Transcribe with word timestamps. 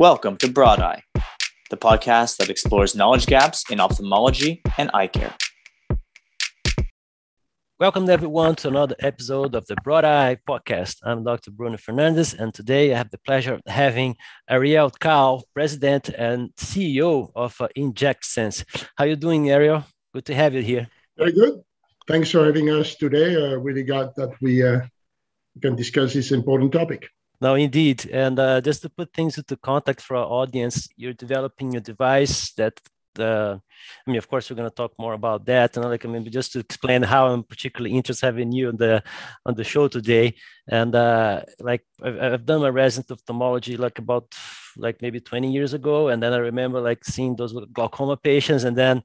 Welcome 0.00 0.38
to 0.38 0.50
Broad 0.50 0.80
Eye, 0.80 1.02
the 1.68 1.76
podcast 1.76 2.38
that 2.38 2.48
explores 2.48 2.94
knowledge 2.94 3.26
gaps 3.26 3.70
in 3.70 3.80
ophthalmology 3.80 4.62
and 4.78 4.90
eye 4.94 5.08
care. 5.08 5.34
Welcome 7.78 8.08
everyone 8.08 8.54
to 8.56 8.68
another 8.68 8.96
episode 9.00 9.54
of 9.54 9.66
the 9.66 9.76
Broad 9.84 10.06
Eye 10.06 10.38
podcast. 10.48 10.96
I'm 11.02 11.22
Dr. 11.22 11.50
Bruno 11.50 11.76
Fernandez, 11.76 12.32
and 12.32 12.54
today 12.54 12.94
I 12.94 12.96
have 12.96 13.10
the 13.10 13.18
pleasure 13.18 13.52
of 13.52 13.60
having 13.66 14.16
Ariel 14.48 14.90
Cao, 14.90 15.42
President 15.52 16.08
and 16.08 16.48
CEO 16.54 17.30
of 17.36 17.60
uh, 17.60 17.68
InjectSense. 17.76 18.64
How 18.96 19.04
are 19.04 19.08
you 19.08 19.16
doing, 19.16 19.50
Ariel? 19.50 19.84
Good 20.14 20.24
to 20.24 20.34
have 20.34 20.54
you 20.54 20.62
here. 20.62 20.88
Very 21.18 21.32
good. 21.32 21.60
Thanks 22.08 22.30
for 22.30 22.46
having 22.46 22.70
us 22.70 22.94
today. 22.94 23.36
Uh, 23.36 23.56
really 23.56 23.82
glad 23.82 24.14
that 24.16 24.30
we 24.40 24.66
uh, 24.66 24.80
can 25.60 25.76
discuss 25.76 26.14
this 26.14 26.32
important 26.32 26.72
topic. 26.72 27.10
No, 27.40 27.54
indeed. 27.54 28.06
And 28.12 28.38
uh, 28.38 28.60
just 28.60 28.82
to 28.82 28.90
put 28.90 29.12
things 29.14 29.38
into 29.38 29.56
context 29.56 30.06
for 30.06 30.16
our 30.16 30.26
audience, 30.26 30.88
you're 30.96 31.14
developing 31.14 31.74
a 31.74 31.80
device 31.80 32.52
that, 32.52 32.78
uh, 33.18 33.56
I 34.06 34.10
mean, 34.10 34.18
of 34.18 34.28
course, 34.28 34.50
we're 34.50 34.56
going 34.56 34.68
to 34.68 34.74
talk 34.74 34.92
more 34.98 35.14
about 35.14 35.46
that. 35.46 35.74
And 35.76 35.86
like, 35.86 36.04
I 36.04 36.08
mean, 36.08 36.30
just 36.30 36.52
to 36.52 36.58
explain 36.58 37.02
how 37.02 37.28
I'm 37.28 37.42
particularly 37.42 37.96
interested 37.96 38.26
having 38.26 38.52
you 38.52 38.68
on 38.68 38.76
the 38.76 39.02
on 39.46 39.54
the 39.54 39.64
show 39.64 39.88
today. 39.88 40.34
And 40.68 40.94
uh, 40.94 41.42
like, 41.60 41.82
I've, 42.02 42.18
I've 42.20 42.46
done 42.46 42.60
my 42.60 42.68
resident 42.68 43.10
ophthalmology 43.10 43.78
like 43.78 43.98
about 43.98 44.34
like 44.76 45.00
maybe 45.00 45.18
20 45.20 45.50
years 45.50 45.72
ago, 45.72 46.08
and 46.08 46.22
then 46.22 46.34
I 46.34 46.38
remember 46.38 46.80
like 46.80 47.04
seeing 47.04 47.36
those 47.36 47.54
glaucoma 47.72 48.18
patients, 48.18 48.64
and 48.64 48.76
then 48.76 49.02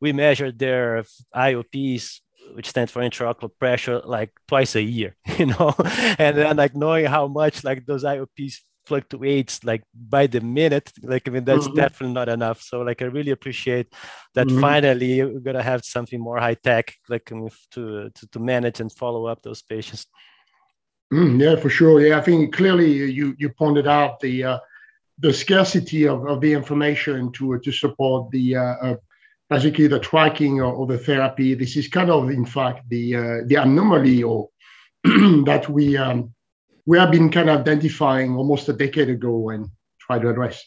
we 0.00 0.12
measured 0.12 0.58
their 0.58 1.04
IOPs 1.34 2.20
which 2.54 2.68
stands 2.68 2.92
for 2.92 3.02
intraocular 3.02 3.50
pressure, 3.58 4.00
like 4.04 4.30
twice 4.48 4.74
a 4.76 4.82
year, 4.82 5.16
you 5.38 5.46
know, 5.46 5.74
and 6.18 6.36
then 6.36 6.56
like 6.56 6.74
knowing 6.74 7.06
how 7.06 7.26
much 7.26 7.64
like 7.64 7.86
those 7.86 8.04
IOPs 8.04 8.60
fluctuates 8.86 9.64
like 9.64 9.82
by 9.92 10.26
the 10.26 10.40
minute 10.40 10.92
like 11.02 11.26
i 11.26 11.30
mean 11.30 11.44
that's 11.44 11.66
mm-hmm. 11.66 11.76
definitely 11.76 12.14
not 12.14 12.28
enough 12.28 12.62
so 12.62 12.82
like 12.82 13.02
i 13.02 13.04
really 13.04 13.32
appreciate 13.32 13.92
that 14.34 14.46
mm-hmm. 14.46 14.60
finally 14.60 15.22
we're 15.24 15.40
gonna 15.40 15.62
have 15.62 15.84
something 15.84 16.20
more 16.20 16.38
high 16.38 16.54
tech 16.54 16.94
like 17.08 17.24
to, 17.24 17.50
to 17.72 18.10
to 18.30 18.38
manage 18.38 18.80
and 18.80 18.92
follow 18.92 19.26
up 19.26 19.42
those 19.42 19.60
patients 19.62 20.06
mm, 21.12 21.40
yeah 21.40 21.56
for 21.56 21.68
sure 21.68 22.00
yeah 22.00 22.16
i 22.16 22.20
think 22.20 22.54
clearly 22.54 22.92
you 22.92 23.34
you 23.38 23.48
pointed 23.48 23.88
out 23.88 24.20
the 24.20 24.44
uh, 24.44 24.58
the 25.18 25.32
scarcity 25.32 26.06
of, 26.06 26.26
of 26.26 26.40
the 26.40 26.52
information 26.52 27.32
to 27.32 27.58
to 27.60 27.72
support 27.72 28.30
the 28.30 28.54
uh, 28.54 28.74
uh, 28.82 28.96
basically 29.48 29.86
the 29.86 30.00
tracking 30.00 30.60
or, 30.60 30.86
the 30.86 30.98
therapy. 30.98 31.54
This 31.54 31.76
is 31.76 31.88
kind 31.88 32.10
of, 32.10 32.30
in 32.30 32.44
fact, 32.44 32.88
the 32.88 33.16
uh, 33.16 33.36
the 33.46 33.56
anomaly 33.56 34.22
or 34.22 34.48
that 35.04 35.68
we 35.68 35.96
um, 35.96 36.34
we 36.86 36.98
have 36.98 37.10
been 37.10 37.30
kind 37.30 37.50
of 37.50 37.60
identifying 37.60 38.36
almost 38.36 38.68
a 38.68 38.72
decade 38.72 39.08
ago 39.08 39.50
and 39.50 39.68
try 40.00 40.18
to 40.18 40.28
address. 40.28 40.64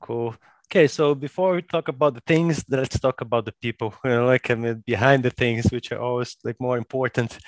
Cool. 0.00 0.34
Okay, 0.70 0.86
so 0.86 1.14
before 1.14 1.54
we 1.54 1.62
talk 1.62 1.88
about 1.88 2.12
the 2.12 2.20
things, 2.26 2.62
let's 2.68 3.00
talk 3.00 3.22
about 3.22 3.46
the 3.46 3.54
people. 3.62 3.94
You 4.04 4.10
know, 4.16 4.26
like 4.26 4.50
I 4.50 4.54
mean, 4.54 4.82
behind 4.86 5.22
the 5.22 5.30
things, 5.30 5.66
which 5.70 5.92
are 5.92 6.00
always 6.00 6.36
like 6.44 6.56
more 6.60 6.76
important. 6.76 7.38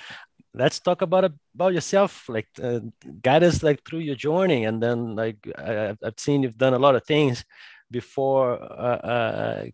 Let's 0.53 0.79
talk 0.79 1.01
about 1.01 1.31
about 1.55 1.73
yourself. 1.73 2.27
Like, 2.27 2.49
uh, 2.61 2.79
guide 3.21 3.43
us 3.43 3.63
like 3.63 3.85
through 3.85 3.99
your 3.99 4.15
journey, 4.15 4.65
and 4.65 4.81
then 4.81 5.15
like 5.15 5.37
I, 5.57 5.95
have 6.03 6.17
seen 6.17 6.43
you've 6.43 6.57
done 6.57 6.73
a 6.73 6.79
lot 6.79 6.95
of 6.95 7.05
things 7.05 7.45
before 7.91 8.61
uh, 8.61 9.01
uh, 9.15 9.65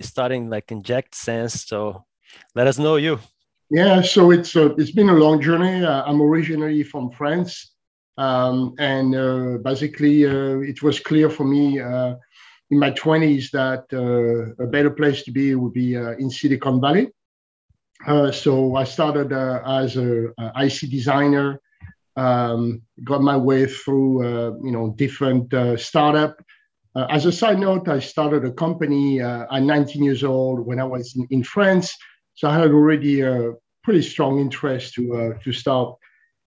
starting 0.00 0.50
like 0.50 0.66
InjectSense 0.68 1.66
so 1.66 2.04
let 2.54 2.66
us 2.66 2.78
know 2.78 2.96
you. 2.96 3.18
Yeah 3.70 4.02
so 4.02 4.30
it's 4.30 4.56
uh, 4.56 4.74
it's 4.76 4.92
been 4.92 5.08
a 5.08 5.14
long 5.14 5.40
journey. 5.40 5.84
Uh, 5.84 6.02
i'm 6.04 6.20
originally 6.20 6.82
from 6.82 7.10
france 7.10 7.72
um, 8.18 8.74
and 8.78 9.14
uh, 9.14 9.58
basically 9.62 10.26
uh, 10.26 10.58
it 10.58 10.82
was 10.82 11.00
clear 11.00 11.30
for 11.30 11.44
me 11.44 11.80
uh, 11.80 12.14
in 12.70 12.78
my 12.78 12.90
20s 12.92 13.50
that 13.50 13.84
a 14.58 14.66
better 14.66 14.90
place 14.90 15.22
to 15.24 15.32
be 15.32 15.54
would 15.54 15.72
be 15.72 15.94
in 15.94 16.30
silicon 16.30 16.80
valley. 16.80 17.10
So 18.32 18.76
i 18.76 18.84
started 18.84 19.32
as 19.32 19.96
a, 19.96 20.28
a, 20.38 20.64
ic 20.64 20.90
designer 20.90 21.60
um, 22.16 22.82
got 23.04 23.22
my 23.22 23.36
way 23.36 23.66
through 23.66 24.24
you 24.66 24.72
know 24.72 24.94
different 24.96 25.52
startup 25.78 26.36
uh, 26.94 27.06
as 27.08 27.24
a 27.24 27.32
side 27.32 27.58
note, 27.58 27.88
I 27.88 28.00
started 28.00 28.44
a 28.44 28.52
company 28.52 29.20
uh, 29.20 29.46
at 29.50 29.62
19 29.62 30.02
years 30.02 30.24
old 30.24 30.66
when 30.66 30.78
I 30.78 30.84
was 30.84 31.16
in, 31.16 31.26
in, 31.30 31.42
France. 31.42 31.96
So 32.34 32.48
I 32.48 32.58
had 32.58 32.70
already 32.70 33.22
a 33.22 33.52
pretty 33.82 34.02
strong 34.02 34.38
interest 34.38 34.94
to 34.94 35.16
uh, 35.16 35.38
to 35.42 35.52
start, 35.52 35.96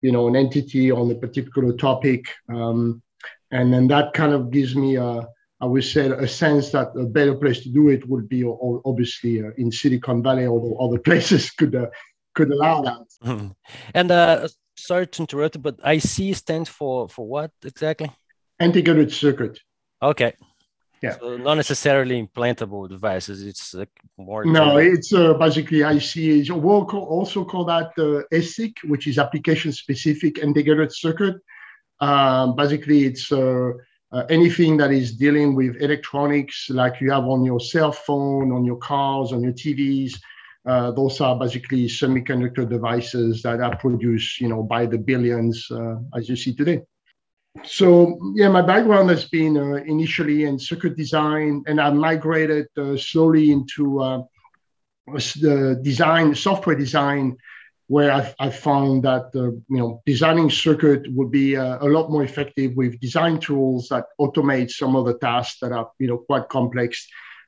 you 0.03 0.13
know, 0.13 0.29
an 0.29 0.37
entity 0.37 0.91
on 0.91 1.11
a 1.11 1.15
particular 1.15 1.73
topic, 1.73 2.27
um, 2.53 3.03
and 3.51 3.73
then 3.73 3.89
that 3.89 4.13
kind 4.13 4.33
of 4.33 4.51
gives 4.51 4.77
me 4.77 4.97
a, 4.97 5.27
I 5.61 5.67
would 5.67 5.85
say, 5.85 6.09
a 6.09 6.29
sense 6.29 6.71
that 6.73 6.89
a 6.95 7.05
better 7.05 7.35
place 7.35 7.61
to 7.63 7.71
do 7.71 7.89
it 7.89 8.07
would 8.09 8.29
be 8.29 8.45
obviously 8.45 9.43
uh, 9.43 9.51
in 9.57 9.73
Silicon 9.73 10.23
Valley, 10.23 10.47
although 10.47 10.77
other 10.77 10.99
places 11.09 11.51
could 11.51 11.75
uh, 11.75 11.87
could 12.35 12.51
allow 12.51 12.83
that. 12.83 13.07
Mm-hmm. 13.25 13.49
And 13.95 14.11
uh, 14.11 14.49
sorry 14.77 15.07
to 15.07 15.23
interrupt, 15.23 15.63
but 15.63 15.81
IC 15.85 16.37
stands 16.37 16.69
for 16.69 17.09
for 17.09 17.27
what 17.27 17.51
exactly? 17.65 18.11
Integrated 18.61 19.11
circuit. 19.11 19.59
Okay. 20.05 20.35
Yeah. 21.03 21.17
So 21.19 21.37
not 21.37 21.55
necessarily 21.55 22.17
implantable 22.25 22.89
devices. 22.89 23.43
It's 23.43 23.75
like 23.75 23.91
more. 24.17 24.45
No, 24.45 24.79
it's 24.79 25.13
uh, 25.13 25.35
basically 25.35 25.81
IC. 25.83 26.49
We'll 26.51 26.87
call, 26.87 27.05
also 27.05 27.45
call 27.45 27.65
that 27.67 27.91
uh, 27.99 28.23
ASIC, 28.33 28.73
which 28.85 29.07
is 29.07 29.19
application 29.19 29.73
specific 29.73 30.39
integrated 30.39 30.93
circuit. 30.95 31.37
Um, 32.01 32.57
basically, 32.57 33.05
it's 33.05 33.31
uh, 33.33 33.73
uh, 34.13 34.25
anything 34.31 34.77
that 34.79 34.93
is 34.93 35.17
dealing 35.17 35.55
with 35.55 35.77
electronics, 35.81 36.71
like 36.71 37.01
you 37.01 37.11
have 37.11 37.25
on 37.25 37.45
your 37.45 37.61
cell 37.61 37.93
phone, 37.93 38.53
on 38.53 38.65
your 38.65 38.77
cars, 38.77 39.33
on 39.33 39.43
your 39.43 39.53
TVs. 39.53 40.13
Uh, 40.67 40.91
those 40.93 41.21
are 41.21 41.39
basically 41.39 41.87
semiconductor 41.87 42.67
devices 42.67 43.43
that 43.43 43.61
are 43.61 43.77
produced, 43.77 44.41
you 44.41 44.49
know, 44.49 44.63
by 44.63 44.87
the 44.87 44.97
billions, 44.97 45.67
uh, 45.71 45.97
as 46.17 46.31
you 46.31 46.37
see 46.37 46.55
today 46.55 46.81
so 47.63 48.19
yeah, 48.35 48.49
my 48.49 48.63
background 48.63 49.11
has 49.11 49.27
been 49.27 49.57
uh, 49.57 49.75
initially 49.85 50.45
in 50.45 50.59
circuit 50.59 50.97
design, 50.97 51.63
and 51.67 51.81
I 51.81 51.91
migrated 51.91 52.67
uh, 52.77 52.97
slowly 52.97 53.53
into 53.53 54.01
uh, 54.01 54.23
the 55.07 55.81
design, 55.83 56.35
software 56.35 56.75
design, 56.75 57.37
where 57.87 58.11
I, 58.11 58.35
I 58.41 58.51
found 58.51 59.05
that 59.05 59.31
uh, 59.37 59.53
you 59.69 59.79
know 59.79 60.03
designing 60.05 60.51
circuit 60.51 61.07
would 61.15 61.31
be 61.31 61.57
uh, 61.57 61.79
a 61.81 61.89
lot 61.89 62.11
more 62.11 62.25
effective 62.25 62.75
with 62.75 63.01
design 63.01 63.39
tools 63.39 63.89
that 63.89 64.07
automate 64.21 64.71
some 64.71 64.97
of 64.97 65.07
the 65.07 65.19
tasks 65.19 65.59
that 65.61 65.71
are 65.71 65.91
you 65.99 66.09
know 66.09 66.19
quite 66.19 66.49
complex 66.49 67.07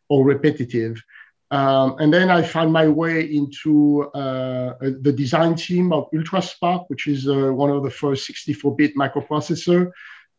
or 0.09 0.25
repetitive. 0.25 1.03
Um, 1.51 1.97
and 2.01 2.13
then 2.13 2.29
I 2.31 2.43
found 2.43 2.73
my 2.73 2.89
way 2.89 3.23
into 3.23 4.05
uh, 4.15 4.75
the 4.81 5.13
design 5.13 5.55
team 5.55 5.93
of 5.93 6.11
UltraSPARC, 6.13 6.87
which 6.89 7.07
is 7.07 7.29
uh, 7.29 7.53
one 7.53 7.71
of 7.71 7.85
the 7.85 7.91
first 7.91 8.29
64-bit 8.29 8.97
microprocessor 8.97 9.93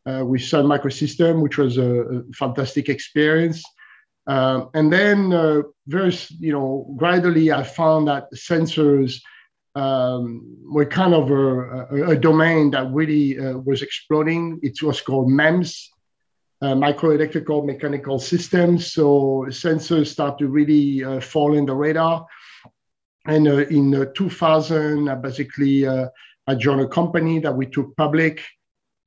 uh, 0.06 0.25
with 0.25 0.41
Sun 0.41 0.66
Microsystem, 0.66 1.41
which 1.41 1.57
was 1.57 1.78
a, 1.78 1.91
a 1.91 2.23
fantastic 2.34 2.90
experience. 2.90 3.63
Um, 4.28 4.69
and 4.73 4.91
then, 4.91 5.31
uh, 5.31 5.62
very, 5.88 6.13
you 6.40 6.51
know, 6.51 6.94
gradually 6.97 7.53
I 7.53 7.63
found 7.63 8.09
that 8.09 8.29
sensors 8.34 9.22
um, 9.75 10.57
were 10.69 10.85
kind 10.85 11.13
of 11.13 11.31
a, 11.31 11.88
a, 11.91 12.09
a 12.12 12.16
domain 12.17 12.72
that 12.72 12.91
really 12.91 13.40
uh, 13.40 13.57
was 13.59 13.81
exploding. 13.81 14.59
It 14.62 14.81
was 14.84 15.00
called 15.00 15.29
MEMS, 15.29 15.90
uh, 16.62 16.73
microelectrical 16.73 17.66
mechanical 17.66 18.19
systems. 18.19 18.91
So 18.91 19.45
sensors 19.50 20.07
start 20.07 20.40
to 20.40 20.47
really 20.47 21.03
uh, 21.03 21.19
fall 21.19 21.56
in 21.56 21.66
the 21.66 21.75
radar. 21.75 22.25
And 23.28 23.47
uh, 23.47 23.68
in 23.68 23.94
uh, 23.94 24.06
2000, 24.16 25.22
basically, 25.22 25.85
uh, 25.85 26.07
I 26.47 26.56
joined 26.56 26.81
a 26.81 26.88
company 26.88 27.40
that 27.40 27.56
we 27.56 27.66
took 27.67 27.96
public. 27.96 28.44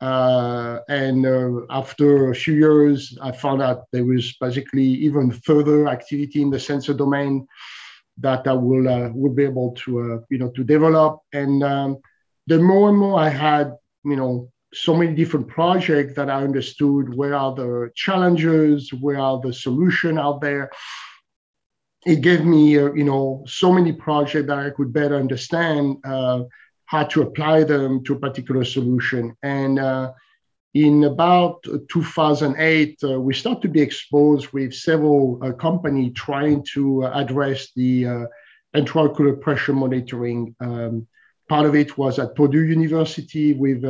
And 0.00 1.26
after 1.70 2.30
a 2.30 2.34
few 2.34 2.54
years, 2.54 3.18
I 3.20 3.32
found 3.32 3.62
out 3.62 3.84
there 3.92 4.04
was 4.04 4.36
basically 4.40 4.84
even 4.84 5.30
further 5.30 5.88
activity 5.88 6.42
in 6.42 6.50
the 6.50 6.60
sensor 6.60 6.94
domain 6.94 7.46
that 8.18 8.46
I 8.46 8.52
will 8.52 9.12
will 9.14 9.32
be 9.32 9.44
able 9.44 9.72
to 9.84 10.22
you 10.30 10.38
know 10.38 10.50
to 10.50 10.64
develop. 10.64 11.20
And 11.32 11.62
um, 11.62 11.98
the 12.46 12.58
more 12.58 12.88
and 12.90 12.98
more 12.98 13.18
I 13.18 13.28
had 13.28 13.76
you 14.04 14.16
know 14.16 14.50
so 14.72 14.94
many 14.94 15.14
different 15.14 15.48
projects 15.48 16.14
that 16.14 16.30
I 16.30 16.42
understood 16.42 17.14
where 17.14 17.34
are 17.34 17.54
the 17.54 17.90
challenges, 17.94 18.92
where 18.92 19.18
are 19.18 19.40
the 19.40 19.52
solution 19.52 20.18
out 20.18 20.40
there. 20.40 20.70
It 22.06 22.22
gave 22.22 22.44
me, 22.44 22.78
uh, 22.78 22.92
you 22.92 23.04
know, 23.04 23.44
so 23.46 23.72
many 23.72 23.92
projects 23.92 24.46
that 24.46 24.58
I 24.58 24.70
could 24.70 24.92
better 24.92 25.16
understand 25.16 25.96
uh, 26.04 26.44
how 26.86 27.04
to 27.04 27.22
apply 27.22 27.64
them 27.64 28.02
to 28.04 28.14
a 28.14 28.18
particular 28.18 28.64
solution. 28.64 29.36
And 29.42 29.78
uh, 29.78 30.12
in 30.72 31.04
about 31.04 31.64
2008, 31.88 32.98
uh, 33.02 33.20
we 33.20 33.34
start 33.34 33.60
to 33.62 33.68
be 33.68 33.80
exposed 33.80 34.52
with 34.52 34.72
several 34.72 35.40
uh, 35.42 35.52
companies 35.52 36.12
trying 36.14 36.64
to 36.74 37.04
address 37.06 37.68
the 37.74 38.06
uh, 38.06 38.24
intraocular 38.74 39.40
pressure 39.40 39.72
monitoring. 39.72 40.54
Um, 40.60 41.08
part 41.48 41.66
of 41.66 41.74
it 41.74 41.98
was 41.98 42.20
at 42.20 42.36
Purdue 42.36 42.64
University 42.64 43.52
with 43.52 43.84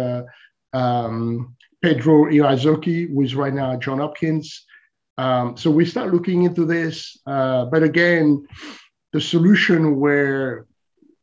um, 0.73 1.57
Pedro 1.83 2.27
Irazoqui, 2.27 3.09
who 3.09 3.23
is 3.23 3.35
right 3.35 3.53
now 3.53 3.73
at 3.73 3.81
John 3.81 3.99
Hopkins. 3.99 4.67
Um, 5.19 5.57
so 5.57 5.71
we 5.71 5.85
start 5.85 6.13
looking 6.13 6.45
into 6.45 6.65
this, 6.65 7.19
uh, 7.27 7.67
but 7.67 7.83
again, 7.83 8.47
the 9.13 9.21
solution 9.21 9.99
where 9.99 10.67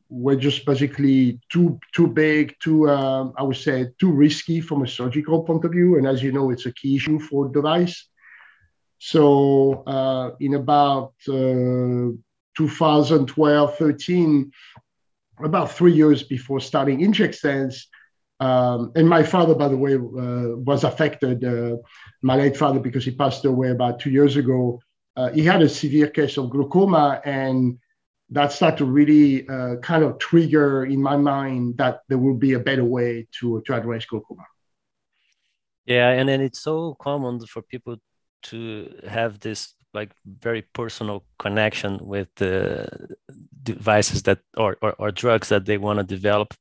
we're 0.09 0.35
just 0.35 0.65
basically 0.65 1.39
too 1.51 1.79
too 1.93 2.07
big, 2.07 2.55
too 2.61 2.89
um, 2.89 3.33
I 3.37 3.43
would 3.43 3.57
say 3.57 3.87
too 3.99 4.11
risky 4.11 4.61
from 4.61 4.83
a 4.83 4.87
surgical 4.87 5.43
point 5.43 5.65
of 5.65 5.71
view, 5.71 5.97
and 5.97 6.07
as 6.07 6.23
you 6.23 6.31
know, 6.31 6.49
it's 6.51 6.65
a 6.65 6.73
key 6.73 6.95
issue 6.95 7.19
for 7.19 7.49
device. 7.49 8.07
So 8.99 9.83
uh, 9.85 10.31
in 10.39 10.55
about 10.55 11.13
uh, 11.27 12.15
2012, 12.57 13.77
13, 13.77 14.51
about 15.43 15.71
three 15.71 15.93
years 15.93 16.23
before 16.23 16.59
starting 16.59 16.99
InjectSense, 16.99 17.83
um, 18.39 18.91
and 18.95 19.09
my 19.09 19.23
father, 19.23 19.55
by 19.55 19.67
the 19.67 19.77
way, 19.77 19.95
uh, 19.95 20.57
was 20.57 20.83
affected. 20.83 21.43
Uh, 21.43 21.77
my 22.21 22.35
late 22.35 22.55
father, 22.55 22.79
because 22.79 23.03
he 23.03 23.11
passed 23.11 23.45
away 23.45 23.71
about 23.71 23.99
two 23.99 24.11
years 24.11 24.35
ago, 24.35 24.79
uh, 25.15 25.29
he 25.31 25.43
had 25.43 25.61
a 25.61 25.69
severe 25.69 26.07
case 26.07 26.37
of 26.37 26.51
glaucoma, 26.51 27.19
and 27.25 27.79
that 28.29 28.51
started 28.51 28.77
to 28.77 28.85
really 28.85 29.47
uh, 29.47 29.77
kind 29.77 30.03
of 30.03 30.19
trigger 30.19 30.85
in 30.85 31.01
my 31.01 31.17
mind 31.17 31.77
that 31.77 32.01
there 32.09 32.19
will 32.19 32.35
be 32.35 32.53
a 32.53 32.59
better 32.59 32.85
way 32.85 33.27
to 33.39 33.61
to 33.65 33.73
address 33.73 34.05
glaucoma. 34.05 34.43
Yeah, 35.85 36.09
and 36.09 36.29
then 36.29 36.41
it's 36.41 36.59
so 36.59 36.95
common 36.99 37.39
for 37.47 37.63
people 37.63 37.97
to 38.43 38.99
have 39.07 39.39
this 39.39 39.73
like 39.93 40.11
very 40.25 40.61
personal 40.61 41.23
connection 41.39 41.97
with 42.01 42.27
the 42.35 43.15
devices 43.63 44.21
that 44.23 44.39
or 44.55 44.77
or, 44.83 44.91
or 44.99 45.11
drugs 45.11 45.49
that 45.49 45.65
they 45.65 45.79
want 45.79 45.97
to 45.97 46.03
develop 46.03 46.53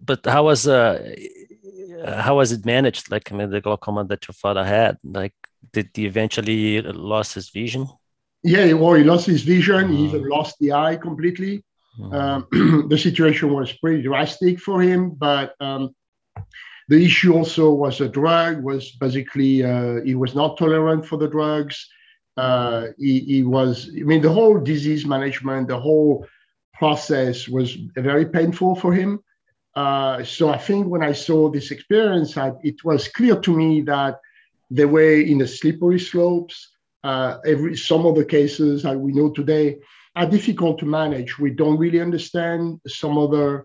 but 0.00 0.24
how 0.24 0.44
was 0.44 0.66
uh 0.66 1.14
how 2.06 2.36
was 2.36 2.52
it 2.52 2.64
managed? 2.64 3.10
Like 3.10 3.30
i 3.30 3.34
mean 3.34 3.50
the 3.50 3.60
glaucoma 3.60 4.04
that 4.04 4.26
your 4.26 4.34
father 4.34 4.64
had 4.64 4.98
like 5.04 5.34
did 5.72 5.90
he 5.94 6.06
eventually 6.06 6.80
lost 6.82 7.34
his 7.34 7.50
vision? 7.50 7.86
Yeah 8.42 8.72
well 8.72 8.94
he 8.94 9.04
lost 9.04 9.26
his 9.26 9.42
vision. 9.42 9.92
He 9.92 10.04
even 10.04 10.22
mm-hmm. 10.22 10.30
lost 10.30 10.56
the 10.58 10.72
eye 10.72 10.96
completely. 10.96 11.64
Mm. 12.00 12.14
um, 12.14 12.88
the 12.88 12.96
situation 12.96 13.52
was 13.52 13.70
pretty 13.74 14.02
drastic 14.02 14.58
for 14.58 14.80
him 14.80 15.10
but 15.10 15.54
um, 15.60 15.94
the 16.88 17.04
issue 17.04 17.34
also 17.34 17.70
was 17.70 18.00
a 18.00 18.08
drug 18.08 18.62
was 18.62 18.92
basically 18.92 19.62
uh, 19.62 20.00
he 20.02 20.14
was 20.14 20.34
not 20.34 20.56
tolerant 20.56 21.04
for 21.04 21.18
the 21.18 21.28
drugs. 21.28 21.86
Uh, 22.38 22.86
he, 22.98 23.20
he 23.20 23.42
was 23.42 23.90
i 24.00 24.02
mean 24.04 24.22
the 24.22 24.32
whole 24.32 24.58
disease 24.58 25.04
management 25.04 25.68
the 25.68 25.78
whole 25.78 26.26
process 26.72 27.46
was 27.46 27.74
very 27.94 28.24
painful 28.24 28.74
for 28.74 28.90
him 28.94 29.20
uh, 29.74 30.22
so 30.22 30.50
I 30.50 30.58
think 30.58 30.86
when 30.86 31.02
I 31.02 31.12
saw 31.12 31.50
this 31.50 31.70
experience, 31.70 32.36
I, 32.36 32.52
it 32.62 32.84
was 32.84 33.08
clear 33.08 33.40
to 33.40 33.56
me 33.56 33.80
that 33.82 34.20
they 34.70 34.84
were 34.84 35.14
in 35.14 35.38
the 35.38 35.46
slippery 35.46 35.98
slopes. 35.98 36.68
Uh, 37.04 37.38
every 37.44 37.76
some 37.76 38.06
of 38.06 38.14
the 38.14 38.24
cases 38.24 38.84
that 38.84 38.98
we 38.98 39.12
know 39.12 39.30
today 39.30 39.78
are 40.14 40.26
difficult 40.26 40.78
to 40.78 40.86
manage. 40.86 41.38
We 41.38 41.50
don't 41.50 41.78
really 41.78 42.00
understand 42.00 42.80
some 42.86 43.18
of 43.18 43.30
the 43.30 43.64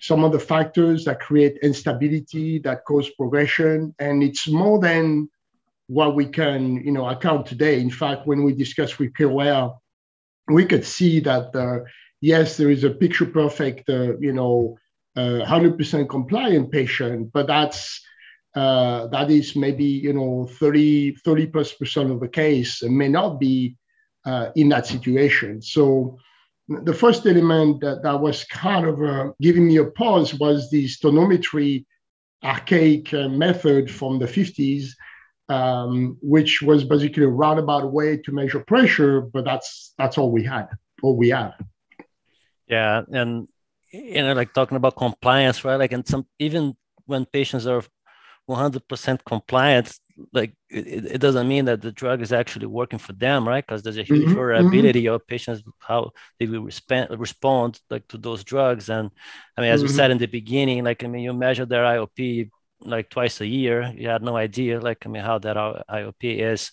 some 0.00 0.24
of 0.24 0.32
the 0.32 0.38
factors 0.38 1.04
that 1.04 1.20
create 1.20 1.58
instability 1.62 2.58
that 2.60 2.84
cause 2.84 3.08
progression, 3.10 3.94
and 3.98 4.22
it's 4.22 4.48
more 4.48 4.78
than 4.80 5.30
what 5.86 6.14
we 6.14 6.26
can 6.26 6.84
you 6.84 6.90
know 6.90 7.08
account 7.08 7.46
today. 7.46 7.80
In 7.80 7.90
fact, 7.90 8.26
when 8.26 8.42
we 8.42 8.54
discuss 8.54 8.98
with 8.98 9.14
KOL, 9.14 9.80
we 10.48 10.66
could 10.66 10.84
see 10.84 11.20
that 11.20 11.54
uh, 11.54 11.84
yes, 12.20 12.56
there 12.56 12.70
is 12.70 12.84
a 12.84 12.90
picture 12.90 13.26
perfect 13.26 13.88
uh, 13.88 14.18
you 14.18 14.32
know 14.32 14.76
100% 15.16 16.08
compliant 16.08 16.70
patient, 16.70 17.30
but 17.32 17.46
that's 17.46 18.00
uh, 18.54 19.08
that 19.08 19.30
is 19.30 19.56
maybe 19.56 19.84
you 19.84 20.12
know 20.12 20.46
30 20.58 21.16
30 21.24 21.46
plus 21.48 21.72
percent 21.72 22.10
of 22.10 22.20
the 22.20 22.28
case 22.28 22.82
may 22.84 23.08
not 23.08 23.40
be 23.40 23.76
uh, 24.24 24.50
in 24.54 24.68
that 24.68 24.86
situation. 24.86 25.60
So 25.60 26.18
the 26.68 26.94
first 26.94 27.26
element 27.26 27.80
that, 27.80 28.02
that 28.02 28.20
was 28.20 28.44
kind 28.44 28.86
of 28.86 29.02
uh, 29.02 29.32
giving 29.40 29.66
me 29.66 29.76
a 29.76 29.84
pause 29.84 30.34
was 30.34 30.70
the 30.70 30.86
tonometry 30.86 31.84
archaic 32.42 33.12
uh, 33.12 33.28
method 33.28 33.90
from 33.90 34.18
the 34.18 34.26
50s, 34.26 34.90
um, 35.48 36.16
which 36.22 36.62
was 36.62 36.84
basically 36.84 37.24
a 37.24 37.28
roundabout 37.28 37.92
way 37.92 38.16
to 38.18 38.32
measure 38.32 38.60
pressure, 38.60 39.20
but 39.20 39.44
that's 39.44 39.94
that's 39.98 40.16
all 40.16 40.30
we 40.30 40.44
had, 40.44 40.68
all 41.02 41.16
we 41.16 41.28
have. 41.30 41.54
Yeah, 42.66 43.02
and 43.12 43.48
you 43.94 44.22
know, 44.22 44.32
like 44.32 44.52
talking 44.52 44.76
about 44.76 44.96
compliance, 44.96 45.64
right? 45.64 45.76
Like, 45.76 45.92
and 45.92 46.06
some 46.06 46.26
even 46.38 46.76
when 47.06 47.24
patients 47.26 47.66
are 47.66 47.82
100% 48.48 49.24
compliant, 49.24 49.98
like 50.32 50.54
it, 50.70 51.06
it, 51.06 51.20
doesn't 51.20 51.48
mean 51.48 51.64
that 51.64 51.80
the 51.80 51.90
drug 51.90 52.20
is 52.20 52.32
actually 52.32 52.66
working 52.66 52.98
for 52.98 53.12
them, 53.14 53.48
right? 53.48 53.66
Because 53.66 53.82
there's 53.82 53.98
a 53.98 54.02
huge 54.02 54.26
mm-hmm, 54.26 54.34
variability 54.34 55.04
mm-hmm. 55.04 55.14
of 55.14 55.26
patients 55.26 55.62
how 55.78 56.10
they 56.38 56.46
will 56.46 56.62
respond 56.62 57.08
respond 57.18 57.80
like 57.90 58.06
to 58.08 58.18
those 58.18 58.44
drugs. 58.44 58.88
And 58.88 59.10
I 59.56 59.60
mean, 59.60 59.70
as 59.70 59.80
mm-hmm. 59.80 59.88
we 59.88 59.94
said 59.94 60.10
in 60.10 60.18
the 60.18 60.26
beginning, 60.26 60.84
like 60.84 61.02
I 61.02 61.06
mean, 61.08 61.22
you 61.22 61.32
measure 61.32 61.66
their 61.66 61.84
IOP 61.84 62.50
like 62.80 63.10
twice 63.10 63.40
a 63.40 63.46
year. 63.46 63.92
You 63.96 64.08
had 64.08 64.22
no 64.22 64.36
idea, 64.36 64.78
like 64.78 65.04
I 65.06 65.08
mean, 65.08 65.22
how 65.22 65.38
that 65.38 65.56
IOP 65.56 66.22
is 66.22 66.70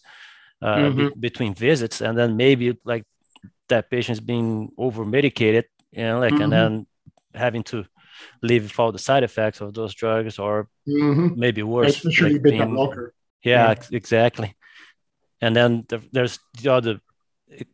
uh, 0.61 0.75
mm-hmm. 0.75 1.19
between 1.19 1.53
visits, 1.53 2.01
and 2.01 2.17
then 2.17 2.37
maybe 2.37 2.77
like 2.83 3.05
that 3.69 3.89
patient's 3.89 4.19
being 4.19 4.69
over 4.77 5.05
medicated, 5.05 5.65
you 5.91 6.03
know, 6.03 6.19
like 6.19 6.33
and 6.33 6.41
mm-hmm. 6.41 6.49
then 6.51 6.87
having 7.33 7.63
to 7.63 7.85
live 8.41 8.63
with 8.63 8.79
all 8.79 8.91
the 8.91 8.99
side 8.99 9.23
effects 9.23 9.61
of 9.61 9.73
those 9.73 9.93
drugs 9.93 10.37
or 10.37 10.67
mm-hmm. 10.87 11.39
maybe 11.39 11.63
worse 11.63 11.97
especially 11.97 12.39
like 12.39 12.69
blocker. 12.69 13.13
Yeah, 13.43 13.69
yeah, 13.69 13.83
exactly 13.91 14.55
and 15.41 15.55
then 15.55 15.85
the, 15.89 16.01
there's 16.11 16.39
the 16.61 16.71
other 16.71 17.01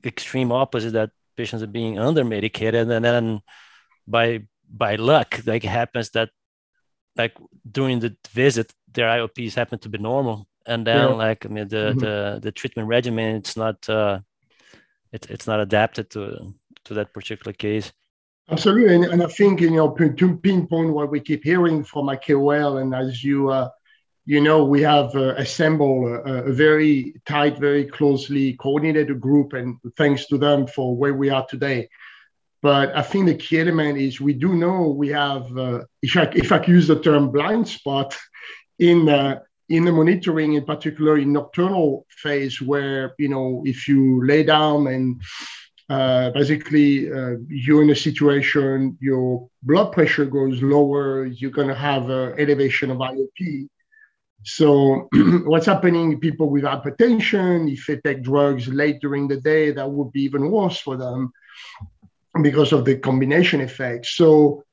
extreme 0.04 0.52
opposite 0.52 0.94
that 0.94 1.12
patients 1.36 1.62
are 1.62 1.68
being 1.68 2.00
under 2.00 2.24
medicated 2.24 2.90
and 2.90 3.06
then 3.06 3.42
by 4.08 4.42
by 4.70 4.96
luck 4.96 5.40
like 5.46 5.64
it 5.64 5.70
happens 5.70 6.10
that 6.12 6.30
like 7.16 7.36
during 7.70 8.00
the 8.00 8.16
visit 8.32 8.74
their 8.92 9.08
iops 9.08 9.54
happen 9.54 9.78
to 9.78 9.90
be 9.90 9.98
normal 9.98 10.48
and 10.66 10.88
then 10.88 11.10
yeah. 11.10 11.14
like 11.14 11.46
i 11.46 11.50
mean 11.50 11.68
the, 11.68 11.76
mm-hmm. 11.76 12.00
the 12.00 12.40
the 12.42 12.52
treatment 12.52 12.88
regimen 12.88 13.36
it's 13.36 13.56
not 13.56 13.88
uh 13.90 14.20
it's 15.12 15.28
it's 15.28 15.46
not 15.46 15.60
adapted 15.60 16.10
to 16.10 16.54
to 16.84 16.94
that 16.96 17.14
particular 17.14 17.54
case 17.54 17.92
Absolutely, 18.50 18.96
and, 18.96 19.06
and 19.06 19.24
I 19.24 19.28
think 19.28 19.60
you 19.60 19.72
know 19.72 19.90
to 19.92 20.38
pinpoint 20.38 20.94
what 20.94 21.12
we 21.12 21.20
keep 21.20 21.44
hearing 21.44 21.84
from 21.84 22.06
my 22.06 22.16
KOL, 22.16 22.78
and 22.78 22.96
as 22.96 23.24
you 23.24 23.50
uh, 23.50 23.70
you 24.28 24.42
know, 24.42 24.66
we 24.66 24.82
have 24.82 25.16
uh, 25.16 25.36
assembled 25.36 26.12
a, 26.12 26.44
a, 26.44 26.52
very 26.52 27.16
tight, 27.26 27.58
very 27.58 27.86
closely 27.86 28.54
coordinated 28.54 29.22
group, 29.22 29.54
and 29.54 29.78
thanks 29.96 30.26
to 30.28 30.38
them 30.38 30.68
for 30.68 30.98
where 30.98 31.14
we 31.14 31.30
are 31.30 31.48
today. 31.48 31.88
But 32.62 32.94
I 32.94 33.04
think 33.04 33.28
the 33.28 33.36
key 33.36 33.62
element 33.62 33.98
is 33.98 34.20
we 34.20 34.34
do 34.34 34.54
know 34.54 34.90
we 34.90 35.08
have, 35.10 35.58
uh, 35.58 35.86
if 36.02 36.18
I 36.18 36.24
if 36.36 36.52
I 36.52 36.62
use 36.66 36.88
the 36.88 37.00
term 37.00 37.32
blind 37.32 37.70
spot, 37.70 38.18
in 38.80 39.08
uh, 39.08 39.40
in 39.70 39.86
the 39.86 39.94
monitoring, 39.94 40.54
in 40.54 40.66
particular 40.66 41.18
in 41.18 41.32
nocturnal 41.32 42.06
phase, 42.10 42.62
where 42.62 43.16
you 43.18 43.30
know 43.30 43.64
if 43.66 43.88
you 43.88 44.26
lay 44.26 44.44
down 44.44 44.88
and 44.88 45.22
uh, 45.90 46.32
basically 46.32 47.12
uh, 47.12 47.36
you're 47.48 47.84
in 47.84 47.90
a 47.90 47.96
situation 47.96 48.98
your 49.00 49.50
blood 49.64 49.92
pressure 49.92 50.26
goes 50.26 50.62
lower 50.62 51.26
you're 51.26 51.52
going 51.52 51.68
to 51.68 51.76
have 51.76 52.10
an 52.10 52.34
elevation 52.40 52.92
of 52.92 52.98
iop 52.98 53.68
so 54.44 55.08
what's 55.46 55.66
happening 55.66 56.20
people 56.20 56.50
with 56.50 56.64
hypertension 56.64 57.72
if 57.72 57.86
they 57.86 57.98
take 57.98 58.24
drugs 58.24 58.68
late 58.68 59.00
during 59.02 59.28
the 59.28 59.40
day 59.42 59.72
that 59.72 59.90
would 59.90 60.12
be 60.12 60.22
even 60.24 60.52
worse 60.52 60.80
for 60.80 60.96
them 60.96 61.32
because 62.42 62.72
of 62.72 62.86
the 62.86 62.98
combination 62.98 63.62
effect. 63.62 64.06
So 64.06 64.64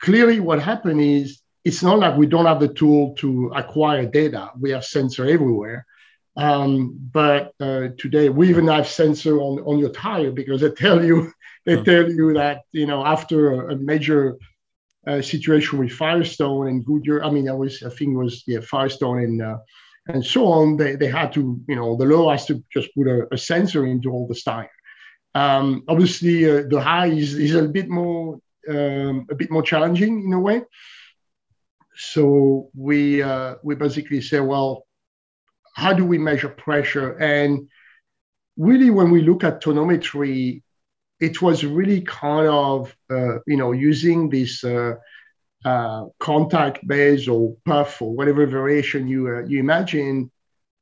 clearly 0.00 0.40
what 0.40 0.60
happened 0.60 1.00
is 1.00 1.40
it's 1.64 1.82
not 1.82 1.98
like 1.98 2.16
we 2.16 2.26
don't 2.26 2.46
have 2.46 2.60
the 2.60 2.68
tool 2.68 3.14
to 3.16 3.52
acquire 3.54 4.04
data. 4.04 4.50
We 4.58 4.70
have 4.70 4.84
sensor 4.84 5.26
everywhere 5.26 5.86
um, 6.36 6.98
but 7.12 7.52
uh, 7.60 7.88
today 7.96 8.28
we 8.28 8.48
even 8.48 8.66
have 8.66 8.88
sensor 8.88 9.38
on, 9.38 9.60
on 9.60 9.78
your 9.78 9.90
tire 9.90 10.32
because 10.32 10.60
they 10.60 10.70
tell 10.70 11.04
you 11.04 11.32
they 11.66 11.82
tell 11.82 12.10
you 12.10 12.34
that 12.34 12.62
you 12.72 12.86
know 12.86 13.04
after 13.04 13.70
a, 13.70 13.76
major 13.76 14.36
uh, 15.06 15.22
situation 15.22 15.78
with 15.78 15.92
Firestone 15.92 16.68
and 16.68 16.84
Goodyear, 16.84 17.22
I 17.22 17.30
mean 17.30 17.48
I 17.48 17.52
was 17.52 17.82
I 17.82 17.90
think 17.90 18.14
it 18.14 18.18
was 18.18 18.42
yeah 18.46 18.60
Firestone 18.60 19.22
and 19.22 19.42
uh, 19.42 19.58
and 20.08 20.24
so 20.24 20.46
on. 20.46 20.76
They, 20.76 20.96
they 20.96 21.08
had 21.08 21.32
to 21.34 21.60
you 21.68 21.76
know 21.76 21.96
the 21.96 22.06
law 22.06 22.30
has 22.30 22.46
to 22.46 22.62
just 22.72 22.88
put 22.96 23.06
a, 23.06 23.26
a 23.32 23.38
sensor 23.38 23.86
into 23.86 24.10
all 24.10 24.26
the 24.26 24.34
tire. 24.34 24.70
Um, 25.36 25.84
obviously 25.88 26.48
uh, 26.48 26.62
the 26.68 26.80
high 26.80 27.08
is, 27.08 27.34
is 27.34 27.54
a 27.54 27.68
bit 27.68 27.88
more 27.88 28.38
um, 28.68 29.26
a 29.30 29.34
bit 29.34 29.50
more 29.50 29.62
challenging 29.62 30.24
in 30.24 30.32
a 30.32 30.40
way. 30.40 30.62
So 31.96 32.70
we 32.74 33.22
uh, 33.22 33.56
we 33.62 33.76
basically 33.76 34.20
say 34.20 34.40
well 34.40 34.83
how 35.74 35.92
do 35.92 36.04
we 36.04 36.18
measure 36.18 36.48
pressure? 36.48 37.12
And 37.18 37.68
really, 38.56 38.90
when 38.90 39.10
we 39.10 39.22
look 39.22 39.44
at 39.44 39.62
tonometry, 39.62 40.62
it 41.20 41.42
was 41.42 41.64
really 41.64 42.00
kind 42.00 42.48
of 42.48 42.96
uh, 43.10 43.38
you 43.46 43.56
know 43.56 43.72
using 43.72 44.30
this 44.30 44.64
uh, 44.64 44.94
uh, 45.64 46.06
contact 46.18 46.86
base 46.86 47.28
or 47.28 47.56
puff 47.64 48.00
or 48.00 48.14
whatever 48.14 48.46
variation 48.46 49.08
you 49.08 49.28
uh, 49.28 49.42
you 49.46 49.58
imagine, 49.58 50.30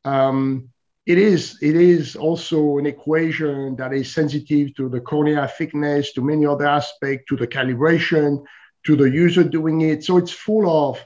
um, 0.05 0.69
it 1.07 1.19
is 1.19 1.59
it 1.63 1.75
is 1.75 2.17
also 2.17 2.79
an 2.79 2.87
equation 2.87 3.77
that 3.77 3.93
is 3.93 4.13
sensitive 4.13 4.75
to 4.77 4.89
the 4.89 5.01
cornea 5.01 5.49
thickness, 5.49 6.13
to 6.13 6.23
many 6.23 6.47
other 6.47 6.67
aspects, 6.67 7.25
to 7.29 7.37
the 7.37 7.47
calibration, 7.47 8.45
to 8.85 8.97
the 8.97 9.11
user 9.11 9.45
doing 9.45 9.81
it. 9.81 10.05
So 10.05 10.19
it's 10.19 10.33
full 10.33 10.69
of 10.69 11.05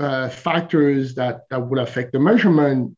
uh, 0.00 0.28
factors 0.28 1.14
that 1.14 1.42
that 1.50 1.68
will 1.68 1.80
affect 1.80 2.12
the 2.12 2.18
measurement. 2.18 2.96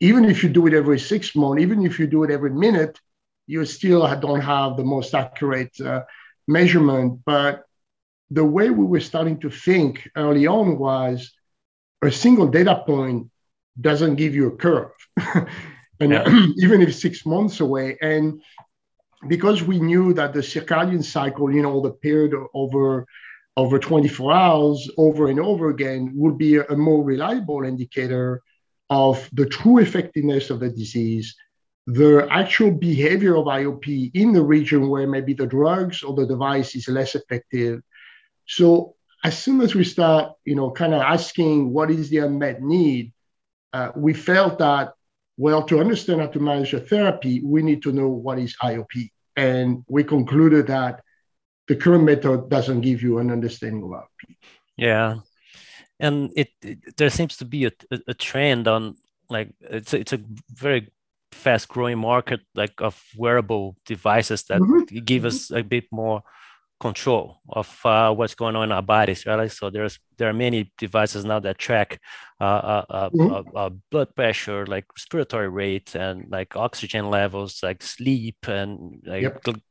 Even 0.00 0.24
if 0.24 0.42
you 0.42 0.48
do 0.48 0.66
it 0.66 0.74
every 0.74 0.98
six 0.98 1.36
months, 1.36 1.62
even 1.62 1.86
if 1.86 1.98
you 1.98 2.08
do 2.08 2.24
it 2.24 2.30
every 2.30 2.50
minute, 2.50 2.98
you 3.46 3.64
still 3.64 4.02
don't 4.20 4.40
have 4.40 4.76
the 4.76 4.84
most 4.84 5.14
accurate 5.14 5.80
uh, 5.80 6.02
measurement. 6.48 7.20
But 7.24 7.64
the 8.30 8.44
way 8.44 8.70
we 8.70 8.84
were 8.84 9.00
starting 9.00 9.38
to 9.40 9.50
think 9.50 10.08
early 10.16 10.46
on 10.46 10.78
was 10.78 11.32
a 12.02 12.10
single 12.10 12.48
data 12.48 12.82
point 12.84 13.30
doesn't 13.80 14.16
give 14.16 14.34
you 14.34 14.48
a 14.48 14.56
curve. 14.56 14.90
and 16.00 16.12
yeah. 16.12 16.24
even 16.56 16.82
if 16.82 16.94
six 16.94 17.24
months 17.24 17.60
away. 17.60 17.96
And 18.02 18.42
because 19.28 19.62
we 19.62 19.78
knew 19.78 20.12
that 20.14 20.32
the 20.32 20.40
circadian 20.40 21.04
cycle, 21.04 21.54
you 21.54 21.62
know, 21.62 21.80
the 21.80 21.92
period 21.92 22.34
over 22.54 23.06
over 23.56 23.78
24 23.78 24.32
hours 24.32 24.90
over 24.96 25.28
and 25.28 25.38
over 25.38 25.68
again 25.68 26.12
would 26.14 26.38
be 26.38 26.56
a, 26.56 26.76
more 26.76 27.04
reliable 27.04 27.64
indicator 27.64 28.42
of 28.88 29.28
the 29.32 29.46
true 29.46 29.78
effectiveness 29.78 30.50
of 30.50 30.60
the 30.60 30.70
disease, 30.70 31.34
the 31.86 32.26
actual 32.30 32.70
behavior 32.70 33.36
of 33.36 33.46
IOP 33.46 34.10
in 34.14 34.32
the 34.32 34.42
region 34.42 34.88
where 34.88 35.06
maybe 35.06 35.34
the 35.34 35.46
drugs 35.46 36.02
or 36.02 36.14
the 36.14 36.26
device 36.26 36.74
is 36.74 36.88
less 36.88 37.14
effective, 37.14 37.80
so 38.46 38.94
as 39.24 39.38
soon 39.38 39.60
as 39.60 39.74
we 39.74 39.84
start, 39.84 40.32
you 40.44 40.54
know, 40.54 40.70
kind 40.70 40.94
of 40.94 41.00
asking 41.00 41.72
what 41.72 41.90
is 41.90 42.10
the 42.10 42.18
unmet 42.18 42.60
need, 42.60 43.12
uh, 43.72 43.90
we 43.94 44.12
felt 44.12 44.58
that 44.58 44.94
well, 45.36 45.62
to 45.64 45.80
understand 45.80 46.20
how 46.20 46.26
to 46.26 46.40
manage 46.40 46.74
a 46.74 46.80
therapy, 46.80 47.40
we 47.42 47.62
need 47.62 47.82
to 47.82 47.92
know 47.92 48.08
what 48.08 48.38
is 48.38 48.54
IOP, 48.62 49.10
and 49.36 49.82
we 49.88 50.04
concluded 50.04 50.66
that 50.66 51.02
the 51.68 51.76
current 51.76 52.04
method 52.04 52.48
doesn't 52.48 52.80
give 52.80 53.02
you 53.02 53.18
an 53.18 53.30
understanding 53.30 53.82
of 53.82 53.90
IOP. 53.90 54.36
Yeah, 54.76 55.16
and 56.00 56.30
it, 56.36 56.48
it 56.62 56.96
there 56.96 57.10
seems 57.10 57.36
to 57.38 57.44
be 57.44 57.66
a, 57.66 57.72
a, 58.08 58.14
trend 58.14 58.66
on 58.66 58.96
like 59.30 59.50
it's 59.60 59.94
a, 59.94 60.00
it's 60.00 60.12
a 60.12 60.20
very 60.50 60.90
fast 61.30 61.68
growing 61.68 61.98
market 61.98 62.40
like 62.54 62.80
of 62.80 63.02
wearable 63.16 63.76
devices 63.86 64.42
that 64.44 64.60
mm-hmm. 64.60 64.98
give 65.04 65.24
us 65.24 65.50
a 65.50 65.62
bit 65.62 65.84
more 65.90 66.22
control 66.82 67.40
of 67.48 67.68
uh, 67.86 68.12
what's 68.12 68.34
going 68.34 68.56
on 68.56 68.64
in 68.64 68.72
our 68.72 68.82
bodies, 68.82 69.24
right? 69.24 69.50
So 69.50 69.70
there's 69.70 70.00
there 70.18 70.28
are 70.28 70.38
many 70.46 70.72
devices 70.76 71.24
now 71.24 71.38
that 71.40 71.56
track 71.58 72.00
uh, 72.40 72.44
uh, 72.44 72.84
uh 72.90 73.10
mm-hmm. 73.10 73.32
Uh, 73.32 73.60
uh, 73.60 73.70
blood 73.90 74.10
pressure, 74.16 74.66
like 74.66 74.86
respiratory 74.96 75.48
rate, 75.48 75.94
and 75.94 76.26
like 76.28 76.56
oxygen 76.56 77.08
levels, 77.08 77.60
like 77.62 77.82
sleep, 77.82 78.48
and 78.48 79.00
like 79.06 79.22
yep. 79.22 79.42
gl- 79.44 79.62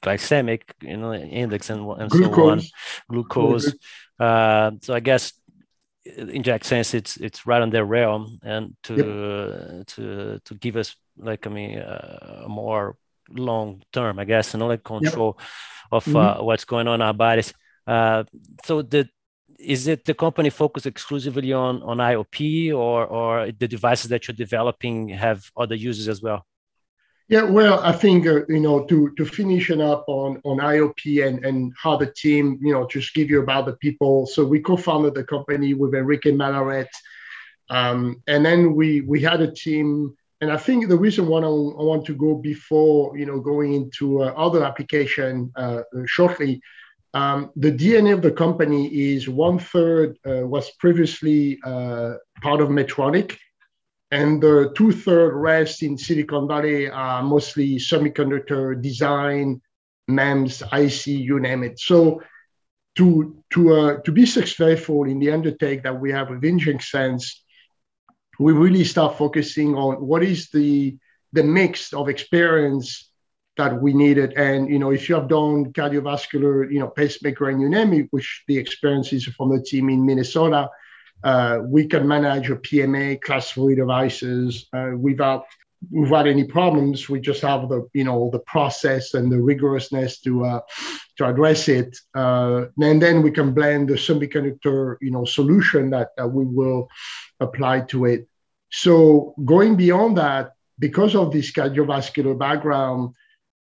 glycemic, 0.00 0.62
you 0.80 0.96
know, 0.96 1.12
index 1.12 1.70
and, 1.70 1.82
and 2.00 2.10
so 2.12 2.50
on, 2.50 2.62
glucose. 3.10 3.74
Mm-hmm. 4.20 4.76
so 4.80 4.94
I 4.94 5.00
guess 5.00 5.32
in 6.06 6.42
that 6.42 6.64
sense, 6.64 6.94
it's 6.94 7.16
it's 7.16 7.46
right 7.46 7.62
on 7.62 7.70
their 7.70 7.84
realm, 7.84 8.38
and 8.42 8.76
to 8.84 8.94
yep. 8.94 9.86
to 9.88 10.38
to 10.46 10.54
give 10.54 10.76
us 10.76 10.94
like 11.18 11.46
I 11.48 11.50
mean 11.50 11.78
a 11.78 12.46
more 12.48 12.96
long 13.32 13.82
term, 13.92 14.18
I 14.18 14.24
guess, 14.24 14.54
you 14.54 14.60
know, 14.60 14.66
like 14.66 14.84
control. 14.84 15.36
Yep 15.38 15.46
of 15.92 16.04
mm-hmm. 16.04 16.16
uh, 16.16 16.42
what's 16.42 16.64
going 16.64 16.88
on 16.88 16.96
in 16.96 17.02
our 17.02 17.14
bodies. 17.14 17.52
Uh, 17.86 18.24
so 18.64 18.82
the 18.82 19.08
is 19.58 19.86
it 19.88 20.06
the 20.06 20.14
company 20.14 20.48
focused 20.48 20.86
exclusively 20.86 21.52
on 21.52 21.82
on 21.82 21.98
IOP 21.98 22.74
or 22.74 23.06
or 23.06 23.52
the 23.52 23.68
devices 23.68 24.08
that 24.10 24.26
you're 24.26 24.34
developing 24.34 25.08
have 25.08 25.50
other 25.56 25.74
uses 25.74 26.08
as 26.08 26.22
well? 26.22 26.46
Yeah, 27.28 27.42
well, 27.42 27.78
I 27.80 27.92
think 27.92 28.26
uh, 28.26 28.46
you 28.48 28.60
know 28.60 28.84
to 28.86 29.10
to 29.16 29.24
finish 29.24 29.70
up 29.70 30.04
on 30.08 30.40
on 30.44 30.58
IOP 30.58 31.26
and 31.26 31.44
and 31.44 31.72
how 31.80 31.96
the 31.96 32.06
team 32.06 32.58
you 32.62 32.72
know 32.72 32.86
just 32.86 33.14
give 33.14 33.30
you 33.30 33.42
about 33.42 33.66
the 33.66 33.74
people. 33.74 34.26
So 34.26 34.44
we 34.44 34.60
co-founded 34.60 35.14
the 35.14 35.24
company 35.24 35.74
with 35.74 35.94
Enrique 35.94 36.32
Malaret, 36.32 36.88
um, 37.68 38.22
and 38.26 38.44
then 38.44 38.74
we 38.74 39.02
we 39.02 39.20
had 39.20 39.40
a 39.40 39.52
team 39.52 40.16
and 40.40 40.50
I 40.50 40.56
think 40.56 40.88
the 40.88 40.96
reason 40.96 41.26
why 41.26 41.40
I, 41.40 41.48
want 41.48 42.06
to 42.06 42.14
go 42.14 42.34
before 42.34 43.16
you 43.16 43.26
know 43.26 43.40
going 43.40 43.74
into 43.74 44.22
uh, 44.22 44.32
other 44.36 44.64
application 44.64 45.52
uh, 45.54 45.82
shortly, 46.06 46.62
um, 47.12 47.50
the 47.56 47.72
DNA 47.72 48.14
of 48.14 48.22
the 48.22 48.30
company 48.30 48.86
is 48.86 49.28
one 49.28 49.58
third 49.58 50.16
uh, 50.26 50.46
was 50.46 50.70
previously 50.78 51.58
uh, 51.64 52.14
part 52.42 52.60
of 52.60 52.68
Medtronic, 52.68 53.36
and 54.10 54.42
the 54.42 54.72
two 54.76 54.92
third 54.92 55.34
rest 55.34 55.82
in 55.82 55.98
Silicon 55.98 56.48
Valley 56.48 56.88
are 56.88 57.22
mostly 57.22 57.76
semiconductor 57.76 58.80
design, 58.80 59.60
MEMS, 60.08 60.62
IC, 60.72 61.06
you 61.06 61.38
name 61.38 61.64
it. 61.64 61.78
So 61.78 62.22
to 62.96 63.36
to 63.50 63.74
uh, 63.74 63.96
to 64.04 64.12
be 64.12 64.24
successful 64.24 65.04
in 65.04 65.18
the 65.18 65.30
undertake 65.30 65.82
that 65.82 66.00
we 66.00 66.10
have 66.12 66.30
with 66.30 66.80
Sense 66.80 67.44
we 68.40 68.54
really 68.54 68.84
start 68.84 69.18
focusing 69.18 69.74
on 69.74 69.96
what 69.96 70.22
is 70.22 70.48
the 70.48 70.96
the 71.32 71.44
mix 71.44 71.92
of 71.92 72.08
experience 72.08 73.10
that 73.58 73.80
we 73.80 73.92
needed. 73.92 74.32
And 74.32 74.68
you 74.70 74.78
know, 74.78 74.90
if 74.90 75.08
you 75.08 75.14
have 75.14 75.28
done 75.28 75.72
cardiovascular, 75.72 76.72
you 76.72 76.80
know, 76.80 76.88
pacemaker 76.88 77.50
and 77.50 77.60
you 77.60 77.68
name 77.68 77.92
it, 77.92 78.06
which 78.10 78.42
the 78.48 78.56
experiences 78.56 79.26
from 79.26 79.50
the 79.50 79.62
team 79.62 79.90
in 79.90 80.06
Minnesota, 80.06 80.70
uh, 81.22 81.58
we 81.62 81.86
can 81.86 82.08
manage 82.08 82.48
a 82.50 82.56
PMA 82.56 83.20
class 83.20 83.50
three 83.50 83.74
devices 83.74 84.66
uh, 84.72 84.92
without 84.96 85.44
without 85.90 86.26
any 86.26 86.44
problems. 86.44 87.10
We 87.10 87.20
just 87.20 87.42
have 87.42 87.68
the 87.68 87.86
you 87.92 88.04
know 88.04 88.30
the 88.32 88.40
process 88.40 89.12
and 89.12 89.30
the 89.30 89.36
rigorousness 89.36 90.22
to 90.22 90.46
uh, 90.46 90.60
to 91.18 91.26
address 91.26 91.68
it, 91.68 91.94
uh, 92.14 92.64
and 92.80 93.02
then 93.02 93.20
we 93.20 93.32
can 93.32 93.52
blend 93.52 93.90
the 93.90 93.94
semiconductor 93.94 94.96
you 95.02 95.10
know 95.10 95.26
solution 95.26 95.90
that, 95.90 96.08
that 96.16 96.28
we 96.28 96.46
will 96.46 96.88
apply 97.40 97.82
to 97.92 98.04
it. 98.04 98.28
So 98.70 99.34
going 99.44 99.76
beyond 99.76 100.18
that, 100.18 100.52
because 100.78 101.14
of 101.14 101.32
this 101.32 101.52
cardiovascular 101.52 102.38
background, 102.38 103.14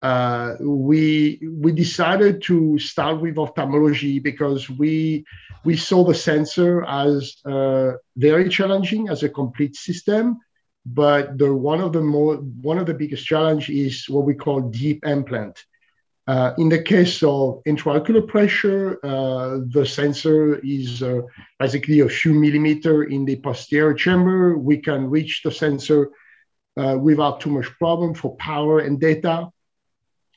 uh, 0.02 0.56
we 0.60 1.40
we 1.52 1.72
decided 1.72 2.42
to 2.44 2.78
start 2.78 3.20
with 3.20 3.38
ophthalmology 3.38 4.20
because 4.20 4.70
we 4.70 5.26
we 5.66 5.76
saw 5.76 6.04
the 6.04 6.14
sensor 6.14 6.84
as 6.86 7.38
uh, 7.46 7.94
very 8.16 8.48
challenging 8.48 9.10
as 9.10 9.24
a 9.24 9.30
complete 9.30 9.76
system, 9.76 10.38
but 10.86 11.38
the 11.38 11.52
one 11.52 11.82
of 11.82 11.94
the 11.94 12.02
more 12.02 12.36
one 12.36 12.78
of 12.78 12.86
the 12.86 12.94
biggest 12.94 13.26
challenge 13.26 13.70
is 13.70 14.08
what 14.08 14.26
we 14.26 14.36
call 14.36 14.62
deep 14.62 15.04
implant. 15.06 15.66
Uh, 16.28 16.54
in 16.58 16.68
the 16.68 16.82
case 16.82 17.24
of 17.24 17.64
intraocular 17.66 18.28
pressure, 18.28 19.00
uh, 19.04 19.60
the 19.70 19.86
sensor 19.86 20.60
is 20.60 21.02
uh, 21.02 21.22
basically 21.58 22.02
a 22.02 22.10
few 22.10 22.34
millimeter 22.34 23.06
in 23.06 23.24
the 23.24 23.38
posterior 23.38 23.94
chamber. 23.94 24.58
We 24.58 24.78
can 24.78 25.10
reach 25.10 25.42
the 25.44 25.52
sensor 25.52 26.10
uh, 26.76 26.98
without 27.00 27.40
too 27.40 27.50
much 27.50 27.68
problem 27.80 28.14
for 28.14 28.36
power 28.36 28.80
and 28.80 29.00
data. 29.00 29.48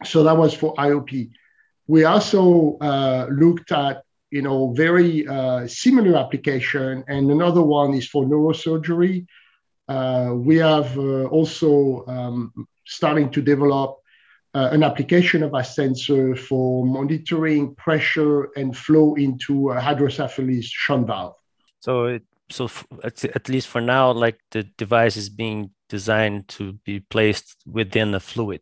So 0.05 0.23
that 0.23 0.37
was 0.37 0.55
for 0.55 0.75
IOP. 0.77 1.31
We 1.89 2.05
also 2.05 2.79
uh, 2.81 3.27
looked 3.29 3.73
at 3.73 4.05
you 4.31 4.43
know 4.43 4.73
very 4.73 5.27
uh, 5.27 5.67
similar 5.67 6.17
application, 6.17 7.03
and 7.09 7.33
another 7.33 7.63
one 7.63 7.95
is 7.95 8.07
for 8.07 8.25
neurosurgery. 8.25 9.27
we 10.47 10.57
have 10.59 10.97
also 10.97 12.05
um, 12.07 12.53
starting 12.87 13.29
to 13.31 13.43
develop 13.43 14.00
uh, 14.55 14.69
an 14.73 14.83
application 14.83 15.43
of 15.43 15.55
a 15.55 15.63
sensor 15.63 16.35
for 16.35 16.85
monitoring 16.85 17.75
pressure 17.77 18.51
and 18.57 18.77
flow 18.77 19.15
into 19.15 19.71
a 19.71 19.81
hydrocephalus 19.81 20.67
shunt 20.67 21.07
valve. 21.07 21.35
So, 21.81 22.05
it, 22.07 22.23
so 22.51 22.69
at, 23.05 23.25
at 23.25 23.49
least 23.49 23.69
for 23.69 23.81
now, 23.81 24.11
like 24.13 24.39
the 24.51 24.65
device 24.65 25.17
is 25.17 25.29
being 25.29 25.71
designed 25.89 26.49
to 26.49 26.75
be 26.85 27.01
placed 27.01 27.57
within 27.67 28.11
the 28.11 28.21
fluid. 28.21 28.61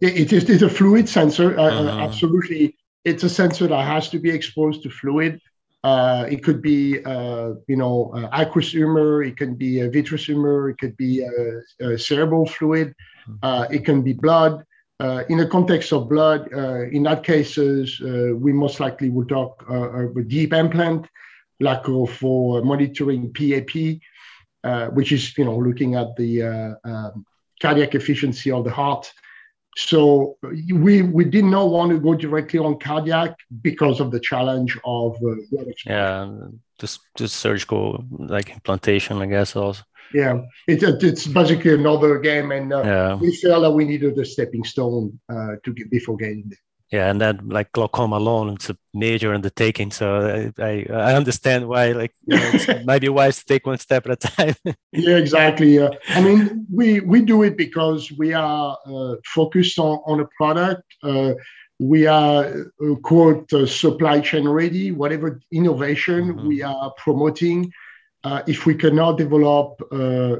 It 0.00 0.32
is 0.32 0.48
it's 0.48 0.62
a 0.62 0.70
fluid 0.70 1.08
sensor. 1.08 1.58
Uh, 1.58 1.62
uh, 1.62 1.68
uh-huh. 1.68 2.00
absolutely, 2.00 2.76
it's 3.04 3.24
a 3.24 3.28
sensor 3.28 3.66
that 3.66 3.84
has 3.84 4.08
to 4.10 4.18
be 4.18 4.30
exposed 4.30 4.82
to 4.84 4.90
fluid. 4.90 5.40
Uh, 5.84 6.26
it 6.28 6.42
could 6.42 6.60
be, 6.62 7.04
uh, 7.04 7.52
you 7.68 7.76
know, 7.76 8.10
uh, 8.14 8.28
aqueous 8.32 8.72
humor. 8.72 9.22
It 9.22 9.36
can 9.36 9.54
be 9.54 9.80
a 9.80 9.90
vitreous 9.90 10.24
humor. 10.24 10.70
It 10.70 10.78
could 10.78 10.96
be 10.96 11.22
a, 11.22 11.86
a 11.86 11.98
cerebral 11.98 12.46
fluid. 12.46 12.94
Hmm. 13.26 13.64
it 13.70 13.84
can 13.84 14.02
be 14.02 14.12
blood. 14.12 14.64
Uh, 14.98 15.24
in 15.28 15.36
the 15.36 15.46
context 15.46 15.92
of 15.92 16.08
blood, 16.08 16.48
uh, 16.54 16.82
in 16.84 17.02
that 17.02 17.22
cases, 17.22 18.00
uh, 18.02 18.34
we 18.34 18.52
most 18.52 18.80
likely 18.80 19.10
will 19.10 19.26
talk 19.26 19.62
uh, 19.70 20.08
a 20.08 20.22
deep 20.22 20.54
implant, 20.54 21.06
like 21.60 21.84
for 21.84 22.62
monitoring 22.62 23.30
PAP, 23.32 24.00
uh, 24.64 24.88
which 24.88 25.12
is 25.12 25.36
you 25.36 25.44
know 25.44 25.56
looking 25.56 25.96
at 25.96 26.16
the 26.16 26.42
uh, 26.42 26.74
um, 26.84 27.26
cardiac 27.60 27.94
efficiency 27.94 28.50
of 28.50 28.64
the 28.64 28.70
heart. 28.70 29.10
So 29.76 30.36
we 30.42 31.02
we 31.02 31.24
did 31.24 31.44
not 31.44 31.68
want 31.68 31.92
to 31.92 31.98
go 31.98 32.14
directly 32.14 32.58
on 32.58 32.78
cardiac 32.78 33.36
because 33.60 34.00
of 34.00 34.10
the 34.10 34.20
challenge 34.20 34.78
of 34.84 35.16
uh, 35.22 35.36
yeah, 35.86 36.30
just 36.78 37.00
just 37.14 37.36
surgical 37.36 38.04
like 38.10 38.50
implantation, 38.50 39.20
I 39.20 39.26
guess 39.26 39.54
also. 39.54 39.82
Yeah, 40.14 40.42
it's 40.66 40.82
it's 40.82 41.26
basically 41.26 41.74
another 41.74 42.18
game, 42.18 42.52
and 42.52 42.72
uh, 42.72 42.82
yeah. 42.84 43.14
we 43.16 43.36
felt 43.36 43.62
that 43.62 43.72
we 43.72 43.84
needed 43.84 44.18
a 44.18 44.24
stepping 44.24 44.64
stone 44.64 45.20
uh, 45.28 45.56
to 45.62 45.74
get 45.74 45.90
before 45.90 46.16
getting 46.16 46.44
there 46.46 46.58
yeah 46.92 47.10
and 47.10 47.20
then 47.20 47.48
like 47.48 47.72
glaucoma 47.72 48.16
alone 48.16 48.54
it's 48.54 48.70
a 48.70 48.76
major 48.94 49.34
undertaking 49.34 49.90
so 49.90 50.52
i 50.58 50.86
i, 50.88 51.14
understand 51.14 51.66
why 51.66 51.92
like 51.92 52.12
you 52.26 52.36
know, 52.36 52.50
it 52.52 52.86
might 52.86 53.00
be 53.00 53.08
wise 53.08 53.38
to 53.38 53.44
take 53.44 53.66
one 53.66 53.78
step 53.78 54.06
at 54.06 54.12
a 54.12 54.16
time. 54.16 54.54
Yeah 54.92 55.16
exactly 55.16 55.78
uh, 55.78 55.90
i 56.10 56.20
mean 56.20 56.66
we 56.72 57.00
we 57.00 57.20
do 57.22 57.42
it 57.42 57.56
because 57.56 58.12
we 58.12 58.32
are 58.32 58.78
uh, 58.86 59.16
focused 59.24 59.78
on 59.78 59.98
on 60.06 60.20
a 60.20 60.28
product. 60.36 60.84
Uh, 61.02 61.34
we 61.78 62.06
are 62.06 62.70
uh, 62.82 62.94
quote 63.02 63.52
uh, 63.52 63.66
supply 63.66 64.20
chain 64.20 64.48
ready 64.48 64.92
whatever 64.92 65.40
innovation 65.52 66.34
mm-hmm. 66.34 66.48
we 66.48 66.62
are 66.62 66.92
promoting. 66.96 67.70
Uh, 68.24 68.42
if 68.46 68.66
we 68.66 68.74
cannot 68.74 69.18
develop 69.18 69.78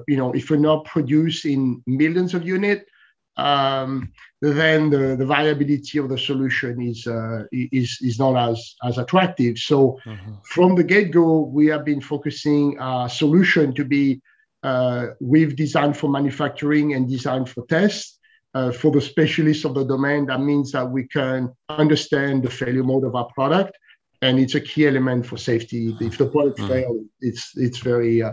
you 0.08 0.16
know 0.16 0.32
if 0.32 0.50
we're 0.50 0.56
not 0.56 0.84
producing 0.84 1.82
millions 1.86 2.34
of 2.34 2.46
units 2.46 2.90
um, 3.36 4.12
then 4.40 4.90
the, 4.90 5.16
the 5.16 5.26
viability 5.26 5.98
of 5.98 6.08
the 6.08 6.18
solution 6.18 6.80
is 6.80 7.06
uh, 7.06 7.44
is 7.52 7.98
is 8.00 8.18
not 8.18 8.36
as 8.50 8.74
as 8.84 8.98
attractive. 8.98 9.58
So 9.58 9.98
mm-hmm. 10.04 10.34
from 10.44 10.74
the 10.74 10.84
get 10.84 11.10
go, 11.10 11.40
we 11.40 11.66
have 11.66 11.84
been 11.84 12.00
focusing 12.00 12.78
our 12.78 13.08
solution 13.08 13.74
to 13.74 13.84
be 13.84 14.20
uh, 14.62 15.08
we've 15.20 15.54
designed 15.56 15.96
for 15.96 16.10
manufacturing 16.10 16.94
and 16.94 17.08
designed 17.08 17.48
for 17.48 17.66
test. 17.66 18.18
Uh, 18.54 18.72
for 18.72 18.90
the 18.90 19.00
specialists 19.02 19.66
of 19.66 19.74
the 19.74 19.84
domain, 19.84 20.24
that 20.24 20.40
means 20.40 20.72
that 20.72 20.90
we 20.90 21.06
can 21.08 21.54
understand 21.68 22.42
the 22.42 22.48
failure 22.48 22.82
mode 22.82 23.04
of 23.04 23.14
our 23.14 23.28
product, 23.34 23.76
and 24.22 24.38
it's 24.38 24.54
a 24.54 24.60
key 24.60 24.86
element 24.86 25.26
for 25.26 25.36
safety. 25.36 25.94
If 26.00 26.16
the 26.16 26.24
product 26.24 26.58
mm-hmm. 26.58 26.68
fails, 26.68 27.04
it's 27.20 27.50
it's 27.56 27.78
very 27.80 28.22
uh, 28.22 28.32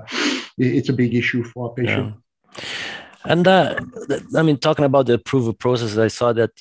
it's 0.58 0.88
a 0.88 0.94
big 0.94 1.14
issue 1.14 1.44
for 1.44 1.68
our 1.68 1.74
patient. 1.76 2.16
Yeah. 2.56 2.64
And 3.26 3.48
uh, 3.48 3.80
I 4.36 4.42
mean, 4.42 4.58
talking 4.58 4.84
about 4.84 5.06
the 5.06 5.14
approval 5.14 5.54
process, 5.54 5.98
I 5.98 6.10
saw 6.10 6.34
that 6.34 6.52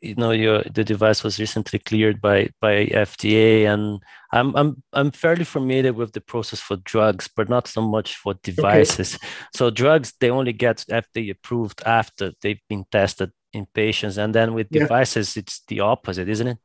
you 0.00 0.14
know 0.16 0.32
your 0.32 0.62
the 0.62 0.84
device 0.84 1.24
was 1.24 1.40
recently 1.40 1.78
cleared 1.78 2.20
by 2.20 2.50
by 2.60 2.86
FDA, 2.86 3.64
and 3.64 4.02
I'm 4.32 4.54
I'm 4.54 4.82
I'm 4.92 5.12
fairly 5.12 5.44
familiar 5.44 5.94
with 5.94 6.12
the 6.12 6.20
process 6.20 6.60
for 6.60 6.76
drugs, 6.76 7.28
but 7.34 7.48
not 7.48 7.68
so 7.68 7.80
much 7.80 8.16
for 8.16 8.34
devices. 8.42 9.14
Okay. 9.14 9.26
So 9.54 9.70
drugs 9.70 10.12
they 10.20 10.30
only 10.30 10.52
get 10.52 10.84
FDA 10.90 11.30
approved 11.30 11.82
after 11.86 12.32
they've 12.42 12.60
been 12.68 12.84
tested 12.90 13.32
in 13.54 13.66
patients, 13.72 14.18
and 14.18 14.34
then 14.34 14.52
with 14.52 14.66
yeah. 14.70 14.82
devices 14.82 15.38
it's 15.38 15.62
the 15.68 15.80
opposite, 15.80 16.28
isn't 16.28 16.48
it? 16.48 16.58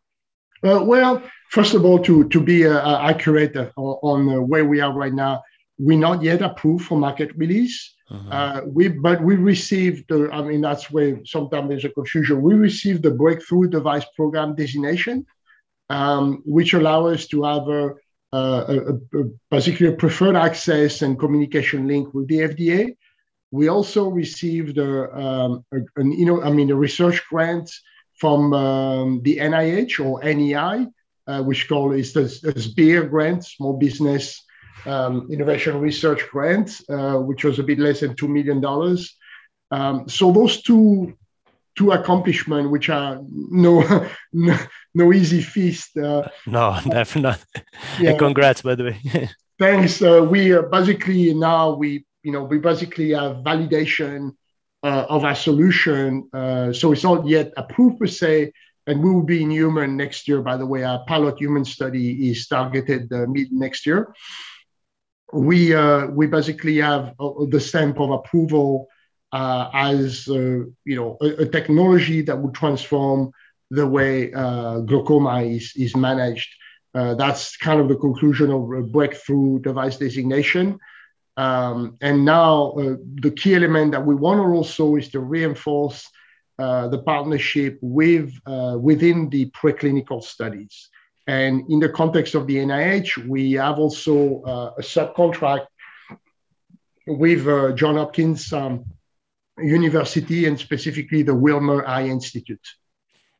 Uh, 0.63 0.83
well, 0.83 1.23
first 1.51 1.73
of 1.73 1.85
all, 1.85 1.99
to 1.99 2.27
to 2.27 2.41
be 2.41 2.67
uh, 2.67 2.99
accurate 2.99 3.55
on 3.77 4.49
where 4.49 4.65
we 4.65 4.81
are 4.81 4.91
right 4.91 5.13
now, 5.13 5.43
we're 5.77 5.97
not 5.97 6.21
yet 6.21 6.41
approved 6.41 6.85
for 6.85 6.97
market 6.97 7.31
release. 7.37 7.94
Uh-huh. 8.09 8.29
Uh, 8.29 8.61
we 8.67 8.87
but 8.87 9.21
we 9.21 9.35
received 9.35 10.11
I 10.11 10.41
mean 10.43 10.61
that's 10.61 10.91
where 10.91 11.25
sometimes 11.25 11.69
there's 11.69 11.85
a 11.85 11.89
confusion. 11.89 12.41
We 12.41 12.53
received 12.53 13.01
the 13.01 13.11
breakthrough 13.11 13.67
device 13.67 14.05
program 14.15 14.55
designation, 14.55 15.25
um, 15.89 16.43
which 16.45 16.73
allow 16.73 17.07
us 17.07 17.25
to 17.27 17.43
have 17.43 17.67
a, 17.67 17.95
a, 18.31 18.93
a, 19.13 19.23
basically 19.49 19.95
preferred 19.95 20.35
access 20.35 21.01
and 21.01 21.17
communication 21.17 21.87
link 21.87 22.13
with 22.13 22.27
the 22.27 22.39
FDA. 22.39 22.95
We 23.49 23.69
also 23.69 24.09
received 24.09 24.77
a, 24.77 25.17
um, 25.17 25.65
an 25.95 26.11
you 26.11 26.27
know 26.27 26.43
I 26.43 26.51
mean 26.51 26.69
a 26.69 26.75
research 26.75 27.23
grant 27.27 27.71
from 28.19 28.53
um, 28.53 29.21
the 29.23 29.37
NIH 29.37 29.99
or 29.99 30.23
NEI, 30.23 30.87
uh, 31.25 31.41
which 31.41 31.67
called 31.67 31.95
is 31.95 32.13
the 32.13 32.21
SBIR 32.21 33.09
grant, 33.09 33.45
Small 33.45 33.77
Business 33.77 34.44
um, 34.85 35.27
innovation 35.31 35.79
research 35.79 36.27
grant, 36.29 36.81
uh, 36.89 37.17
which 37.17 37.43
was 37.43 37.59
a 37.59 37.63
bit 37.63 37.79
less 37.79 38.01
than 38.01 38.15
$2 38.15 38.29
million. 38.29 38.63
Um, 39.71 40.07
so 40.07 40.31
those 40.31 40.61
two 40.61 41.17
two 41.75 41.91
accomplishments, 41.91 42.71
which 42.71 42.89
are 42.89 43.19
no 43.29 44.07
no, 44.33 44.57
no 44.93 45.13
easy 45.13 45.41
feast. 45.41 45.97
Uh, 45.97 46.27
no, 46.45 46.77
definitely 46.89 47.21
not. 47.21 47.45
Yeah. 47.99 48.11
And 48.11 48.19
congrats, 48.19 48.61
by 48.61 48.75
the 48.75 48.83
way. 48.85 49.29
thanks. 49.59 50.01
Uh, 50.01 50.25
we 50.29 50.57
basically 50.71 51.33
now 51.33 51.75
we 51.75 52.05
you 52.23 52.31
know 52.31 52.43
we 52.43 52.59
basically 52.59 53.11
have 53.11 53.37
validation 53.37 54.35
uh, 54.83 55.05
of 55.09 55.23
our 55.25 55.35
solution. 55.35 56.29
Uh, 56.33 56.71
so 56.71 56.91
it's 56.91 57.03
not 57.03 57.27
yet 57.27 57.51
approved 57.57 57.99
per 57.99 58.07
se, 58.07 58.51
and 58.87 59.03
we 59.03 59.09
will 59.11 59.23
be 59.23 59.43
in 59.43 59.51
human 59.51 59.97
next 59.97 60.27
year. 60.27 60.41
By 60.41 60.57
the 60.57 60.65
way, 60.65 60.83
our 60.83 61.03
pilot 61.05 61.39
human 61.39 61.65
study 61.65 62.29
is 62.29 62.47
targeted 62.47 63.11
uh, 63.11 63.25
mid 63.27 63.51
next 63.51 63.85
year 63.85 64.13
we 65.35 65.73
uh, 65.73 66.07
we 66.07 66.27
basically 66.27 66.77
have 66.77 67.13
the 67.49 67.59
stamp 67.59 67.99
of 67.99 68.09
approval 68.09 68.87
uh, 69.33 69.69
as 69.73 70.27
uh, 70.29 70.63
you 70.85 70.95
know 70.95 71.17
a, 71.21 71.43
a, 71.43 71.45
technology 71.45 72.21
that 72.21 72.37
would 72.37 72.53
transform 72.53 73.31
the 73.69 73.85
way 73.85 74.31
uh, 74.31 74.79
glaucoma 74.79 75.41
is 75.41 75.73
is 75.75 75.95
managed. 75.95 76.49
Uh, 76.93 77.13
that's 77.15 77.57
kind 77.57 77.81
of 77.81 77.89
the 77.89 77.97
conclusion 77.97 78.49
of 78.49 78.71
a 78.71 78.81
breakthrough 78.81 79.59
device 79.59 79.97
designation. 79.97 80.79
Um, 81.35 81.97
and 81.99 82.23
now 82.23 82.73
the 82.75 83.31
key 83.31 83.55
element 83.55 83.91
that 83.91 84.05
we 84.05 84.15
want 84.15 84.37
to 84.37 84.43
also 84.43 84.95
is 84.95 85.09
to 85.09 85.19
reinforce 85.19 86.09
the 86.57 87.03
partnership 87.05 87.77
with 87.81 88.31
within 88.79 89.29
the 89.29 89.51
preclinical 89.51 90.23
studies. 90.23 90.89
And 91.27 91.63
in 91.69 91.79
the 91.79 91.89
context 91.89 92.35
of 92.35 92.45
the 92.47 92.57
NIH, 92.57 93.27
we 93.27 93.53
have 93.53 93.79
also 93.79 94.41
uh, 94.43 94.73
a 94.77 94.81
subcontract 94.81 95.65
with 97.07 97.47
uh, 97.47 97.71
John 97.73 97.95
Hopkins 97.95 98.53
um, 98.53 98.85
University 99.57 100.45
and 100.45 100.59
specifically 100.59 101.23
the 101.23 101.33
Wilmer 101.33 101.85
Eye 101.87 102.05
Institute. 102.07 102.67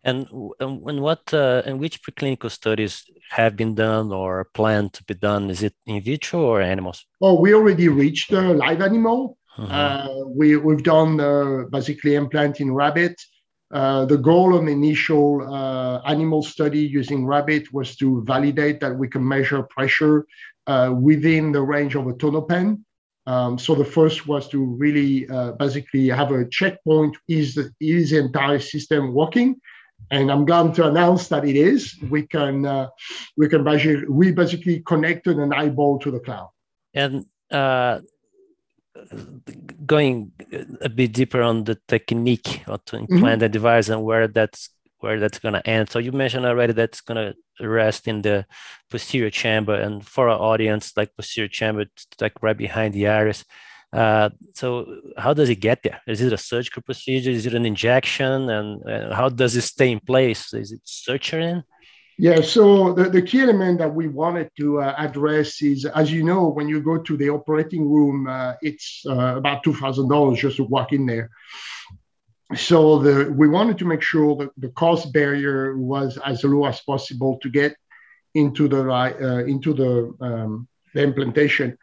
And, 0.03 0.27
and 0.59 1.01
what 1.01 1.33
uh, 1.33 1.63
and 1.65 1.79
which 1.79 2.03
preclinical 2.03 2.51
studies 2.51 3.05
have 3.31 3.55
been 3.55 3.73
done 3.73 4.11
or 4.11 4.45
planned 4.53 4.93
to 4.93 5.03
be 5.03 5.15
done? 5.15 5.49
Is 5.49 5.63
it 5.63 5.73
in 5.87 5.99
vitro 5.99 6.41
or 6.41 6.61
animals? 6.61 7.05
Oh, 7.21 7.39
we 7.39 7.55
already 7.55 7.87
reached 7.87 8.31
uh, 8.31 8.53
live 8.53 8.81
animal. 8.81 9.39
Mm-hmm. 9.57 9.71
Uh, 9.71 10.25
we, 10.27 10.57
we've 10.57 10.83
done 10.83 11.19
uh, 11.19 11.63
basically 11.71 12.15
implant 12.15 12.59
in 12.59 12.71
rabbit. 12.71 13.19
Uh, 13.75 14.05
the 14.05 14.17
goal 14.17 14.55
of 14.55 14.65
the 14.65 14.71
initial 14.71 15.41
uh, 15.53 15.99
animal 16.05 16.41
study 16.41 16.79
using 16.79 17.25
rabbit 17.25 17.73
was 17.73 17.97
to 17.97 18.23
validate 18.23 18.79
that 18.79 18.95
we 18.95 19.05
can 19.05 19.27
measure 19.27 19.63
pressure 19.63 20.25
uh, 20.67 20.95
within 20.97 21.51
the 21.51 21.61
range 21.61 21.93
of 21.95 22.07
a 22.07 22.13
tonopen. 22.13 22.79
Um, 23.27 23.59
so 23.59 23.75
the 23.75 23.83
first 23.83 24.27
was 24.27 24.47
to 24.49 24.63
really 24.63 25.27
uh, 25.27 25.51
basically 25.63 26.07
have 26.07 26.31
a 26.31 26.47
checkpoint: 26.47 27.17
is 27.27 27.55
the, 27.55 27.69
is 27.81 28.11
the 28.11 28.19
entire 28.19 28.59
system 28.59 29.13
working? 29.13 29.59
And 30.09 30.31
I'm 30.31 30.45
glad 30.45 30.73
to 30.75 30.87
announce 30.87 31.27
that 31.27 31.43
it 31.43 31.57
is. 31.57 31.95
We 32.09 32.27
can 32.27 32.65
uh, 32.65 32.87
we 33.35 33.49
can 33.49 33.65
basically 33.65 34.05
we 34.07 34.31
basically 34.31 34.83
connected 34.87 35.35
an 35.37 35.51
eyeball 35.51 35.99
to 35.99 36.11
the 36.11 36.21
cloud. 36.21 36.51
And 36.93 37.25
going 39.85 40.31
a 40.81 40.89
bit 40.89 41.13
deeper 41.13 41.41
on 41.41 41.63
the 41.63 41.77
technique 41.87 42.63
to 42.85 42.97
implant 42.97 43.09
mm-hmm. 43.09 43.39
the 43.39 43.49
device 43.49 43.89
and 43.89 44.03
where 44.03 44.27
that's 44.27 44.69
where 44.99 45.19
that's 45.19 45.39
going 45.39 45.53
to 45.53 45.67
end. 45.67 45.89
So 45.89 45.99
you 45.99 46.11
mentioned 46.11 46.45
already 46.45 46.73
that's 46.73 47.01
going 47.01 47.33
to 47.33 47.67
rest 47.67 48.07
in 48.07 48.21
the 48.21 48.45
posterior 48.89 49.29
chamber, 49.29 49.75
and 49.75 50.05
for 50.05 50.29
our 50.29 50.39
audience, 50.39 50.93
like 50.97 51.15
posterior 51.15 51.47
chamber, 51.47 51.81
it's 51.81 52.07
like 52.19 52.41
right 52.41 52.57
behind 52.57 52.93
the 52.93 53.07
iris. 53.07 53.45
Uh, 53.93 54.29
so 54.53 54.99
how 55.17 55.33
does 55.33 55.49
it 55.49 55.55
get 55.57 55.83
there? 55.83 56.01
Is 56.07 56.21
it 56.21 56.33
a 56.33 56.37
surgical 56.37 56.81
procedure? 56.81 57.31
Is 57.31 57.45
it 57.45 57.53
an 57.53 57.65
injection? 57.65 58.49
And, 58.49 58.81
and 58.81 59.13
how 59.13 59.29
does 59.29 59.55
it 59.55 59.61
stay 59.61 59.91
in 59.91 60.01
place? 60.01 60.53
Is 60.53 60.71
it 60.73 60.81
suturing? 60.85 61.63
Yeah, 62.17 62.39
so 62.39 62.93
the, 62.93 63.09
the 63.09 63.21
key 63.21 63.41
element 63.41 63.79
that 63.79 63.93
we 63.93 64.07
wanted 64.07 64.49
to 64.57 64.79
uh, 64.79 64.95
address 64.97 65.61
is, 65.61 65.83
as 65.85 66.11
you 66.13 66.23
know, 66.23 66.47
when 66.47 66.69
you 66.69 66.79
go 66.81 66.97
to 66.97 67.17
the 67.17 67.29
operating 67.29 67.89
room, 67.89 68.27
uh, 68.27 68.53
it's 68.61 69.03
uh, 69.05 69.35
about 69.35 69.65
$2,000 69.65 70.37
just 70.37 70.57
to 70.57 70.63
walk 70.63 70.93
in 70.93 71.05
there. 71.05 71.29
So 72.55 72.99
the, 72.99 73.29
we 73.31 73.49
wanted 73.49 73.77
to 73.79 73.85
make 73.85 74.01
sure 74.01 74.37
that 74.37 74.49
the 74.57 74.69
cost 74.69 75.11
barrier 75.11 75.75
was 75.77 76.17
as 76.23 76.43
low 76.45 76.65
as 76.65 76.79
possible 76.81 77.37
to 77.41 77.49
get 77.49 77.75
into 78.33 78.69
the, 78.69 78.89
uh, 78.89 79.43
into 79.45 79.73
the, 79.73 80.15
um, 80.25 80.69
the 80.93 81.03
implantation. 81.03 81.77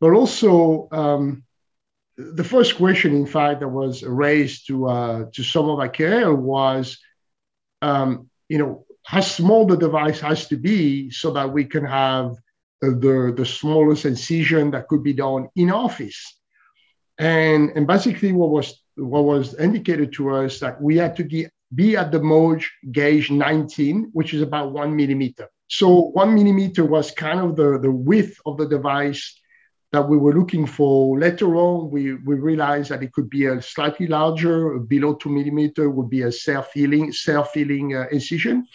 But 0.00 0.14
also, 0.14 0.88
um, 0.90 1.44
the 2.16 2.44
first 2.44 2.76
question, 2.76 3.14
in 3.14 3.26
fact, 3.26 3.60
that 3.60 3.68
was 3.68 4.02
raised 4.02 4.66
to, 4.66 4.88
uh, 4.88 5.24
to 5.32 5.44
some 5.44 5.68
of 5.68 5.78
our 5.78 5.88
care 5.88 6.34
was, 6.34 6.98
um, 7.82 8.30
you 8.48 8.58
know, 8.58 8.85
how 9.06 9.20
small 9.20 9.66
the 9.66 9.76
device 9.76 10.20
has 10.20 10.48
to 10.48 10.56
be 10.56 11.10
so 11.10 11.30
that 11.30 11.52
we 11.52 11.64
can 11.64 11.84
have 11.84 12.34
the, 12.80 13.32
the 13.36 13.46
smallest 13.46 14.04
incision 14.04 14.72
that 14.72 14.88
could 14.88 15.04
be 15.04 15.12
done 15.12 15.48
in 15.54 15.70
office. 15.70 16.38
And, 17.16 17.70
and 17.76 17.86
basically 17.86 18.32
what 18.32 18.50
was 18.50 18.82
what 18.96 19.24
was 19.24 19.54
indicated 19.54 20.12
to 20.14 20.30
us 20.30 20.58
that 20.60 20.80
we 20.80 20.96
had 20.96 21.16
to 21.16 21.22
get 21.22 21.50
be 21.74 21.96
at 21.96 22.10
the 22.12 22.18
Moj 22.18 22.64
gauge 22.92 23.30
19, 23.30 24.10
which 24.12 24.32
is 24.34 24.42
about 24.42 24.72
one 24.72 24.94
millimeter. 24.94 25.48
So 25.68 26.10
one 26.12 26.34
millimeter 26.34 26.84
was 26.84 27.10
kind 27.10 27.40
of 27.40 27.56
the, 27.56 27.78
the 27.78 27.90
width 27.90 28.40
of 28.46 28.56
the 28.56 28.68
device 28.68 29.38
that 29.96 30.10
we 30.12 30.18
were 30.18 30.34
looking 30.34 30.66
for. 30.66 31.18
Later 31.18 31.56
on, 31.56 31.90
we, 31.90 32.02
we 32.28 32.34
realized 32.34 32.90
that 32.90 33.02
it 33.02 33.12
could 33.14 33.30
be 33.30 33.46
a 33.46 33.62
slightly 33.62 34.06
larger, 34.06 34.78
below 34.78 35.14
two 35.14 35.30
millimeter 35.30 35.88
would 35.88 36.10
be 36.10 36.22
a 36.22 36.30
self-healing, 36.30 37.12
self-healing 37.12 37.96
uh, 37.96 38.04
incision. 38.12 38.66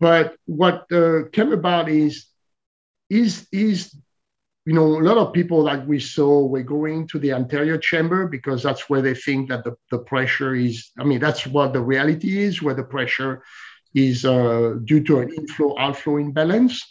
But 0.00 0.34
what 0.46 0.90
uh, 0.90 1.28
came 1.32 1.52
about 1.52 1.88
is, 1.88 2.26
is, 3.08 3.46
is 3.52 3.94
you 4.66 4.72
know, 4.72 4.98
a 4.98 5.04
lot 5.08 5.18
of 5.18 5.32
people 5.32 5.62
that 5.68 5.86
we 5.86 6.00
saw 6.00 6.44
were 6.44 6.64
going 6.64 7.06
to 7.08 7.20
the 7.20 7.30
anterior 7.30 7.78
chamber 7.78 8.26
because 8.26 8.60
that's 8.60 8.90
where 8.90 9.02
they 9.02 9.14
think 9.14 9.50
that 9.50 9.62
the, 9.62 9.76
the 9.92 9.98
pressure 9.98 10.52
is, 10.56 10.90
I 10.98 11.04
mean, 11.04 11.20
that's 11.20 11.46
what 11.46 11.74
the 11.74 11.80
reality 11.80 12.42
is, 12.42 12.60
where 12.60 12.74
the 12.74 12.82
pressure 12.82 13.44
is 13.94 14.24
uh, 14.24 14.78
due 14.84 15.04
to 15.04 15.20
an 15.20 15.32
inflow 15.32 15.78
outflow 15.78 16.16
imbalance. 16.16 16.82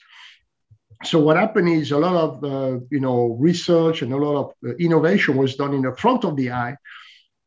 So 1.06 1.20
what 1.20 1.38
happened 1.38 1.70
is 1.70 1.92
a 1.92 1.98
lot 1.98 2.16
of, 2.16 2.44
uh, 2.44 2.80
you 2.90 3.00
know, 3.00 3.38
research 3.40 4.02
and 4.02 4.14
a 4.14 4.18
lot 4.18 4.36
of 4.40 4.54
uh, 4.66 4.76
innovation 4.76 5.38
was 5.38 5.56
done 5.56 5.74
in 5.74 5.82
the 5.82 5.96
front 5.96 6.24
of 6.24 6.36
the 6.36 6.52
eye, 6.52 6.78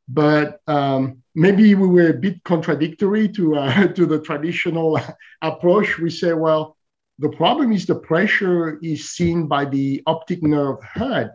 but 0.08 0.60
um, 0.66 1.22
maybe 1.34 1.74
we 1.74 1.86
were 1.86 2.10
a 2.10 2.14
bit 2.14 2.44
contradictory 2.44 3.28
to, 3.30 3.56
uh, 3.56 3.86
to 3.94 4.06
the 4.06 4.20
traditional 4.20 5.00
approach. 5.42 5.98
We 5.98 6.10
say, 6.10 6.32
well, 6.32 6.76
the 7.18 7.30
problem 7.30 7.72
is 7.72 7.86
the 7.86 7.94
pressure 7.94 8.78
is 8.82 9.10
seen 9.10 9.46
by 9.46 9.64
the 9.64 10.02
optic 10.06 10.42
nerve 10.42 10.82
head. 10.82 11.32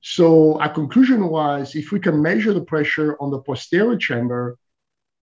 So 0.00 0.58
our 0.60 0.72
conclusion 0.72 1.28
was 1.28 1.76
if 1.76 1.92
we 1.92 2.00
can 2.00 2.20
measure 2.20 2.52
the 2.52 2.64
pressure 2.64 3.16
on 3.20 3.30
the 3.30 3.38
posterior 3.40 3.96
chamber, 3.96 4.56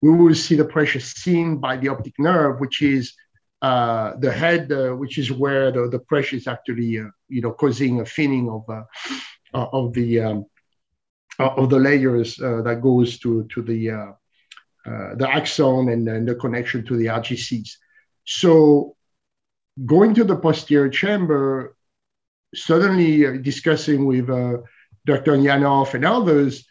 we 0.01 0.12
will 0.12 0.36
see 0.36 0.55
the 0.55 0.65
pressure 0.65 0.99
seen 0.99 1.57
by 1.57 1.77
the 1.77 1.89
optic 1.89 2.13
nerve, 2.19 2.60
which 2.60 2.81
is 2.81 3.13
uh, 3.62 4.13
the 4.20 4.32
head, 4.32 4.72
uh, 4.72 4.91
which 4.91 5.17
is 5.17 5.32
where 5.32 5.72
the, 5.72 5.89
the 5.89 6.00
pressure 6.00 6.36
is 6.36 6.48
actually, 6.48 7.00
uh, 7.00 7.06
you 7.28 7.41
know, 7.41 7.52
causing 7.52 8.02
a 8.02 8.06
thinning 8.06 8.50
of 8.50 8.70
uh, 8.70 8.84
of 9.54 9.93
the 9.93 10.22
um, 10.22 10.46
of 11.39 11.70
the 11.70 11.80
layers 11.80 12.39
uh, 12.41 12.62
that 12.62 12.82
goes 12.82 13.20
to 13.20 13.48
to 13.54 13.62
the 13.62 13.91
uh, 13.91 14.12
the 15.15 15.28
axon 15.30 15.89
and 15.89 16.28
the 16.28 16.36
connection 16.36 16.86
to 16.86 16.96
the 16.96 17.08
RGCs. 17.08 17.72
So 18.26 18.96
going 19.86 20.13
to 20.15 20.24
the 20.24 20.36
posterior 20.36 20.89
chamber, 20.89 21.76
suddenly 22.56 23.26
uh, 23.26 23.32
discussing 23.38 24.06
with 24.06 24.30
uh, 24.30 24.58
Dr. 25.06 25.38
Yanov 25.38 25.93
and 25.93 26.06
others, 26.06 26.65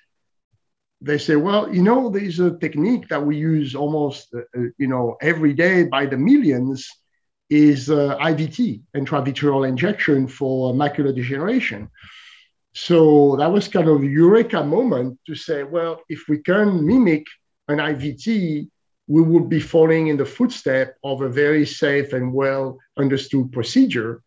they 1.00 1.18
say, 1.18 1.36
well, 1.36 1.72
you 1.72 1.82
know, 1.82 2.08
there's 2.08 2.40
a 2.40 2.56
technique 2.58 3.08
that 3.08 3.24
we 3.24 3.36
use 3.36 3.74
almost, 3.74 4.34
uh, 4.34 4.40
uh 4.56 4.68
you 4.78 4.88
know, 4.88 5.16
every 5.20 5.52
day 5.52 5.84
by 5.84 6.06
the 6.06 6.16
millions 6.16 6.88
is 7.48 7.90
uh, 7.90 8.16
IVT, 8.18 8.82
intravitreal 8.96 9.68
injection 9.68 10.26
for 10.26 10.74
macular 10.74 11.14
degeneration. 11.14 11.88
So 12.74 13.36
that 13.36 13.52
was 13.52 13.68
kind 13.68 13.88
of 13.88 14.04
eureka 14.04 14.64
moment 14.64 15.18
to 15.26 15.34
say, 15.34 15.62
well, 15.62 16.00
if 16.08 16.24
we 16.28 16.38
can 16.38 16.86
mimic 16.86 17.24
an 17.68 17.78
IVT 17.78 18.68
we 19.08 19.22
would 19.22 19.48
be 19.48 19.60
following 19.60 20.08
in 20.08 20.16
the 20.16 20.24
footstep 20.24 20.96
of 21.04 21.22
a 21.22 21.28
very 21.28 21.64
safe 21.64 22.12
and 22.12 22.32
well 22.32 22.78
understood 22.96 23.52
procedure, 23.52 24.22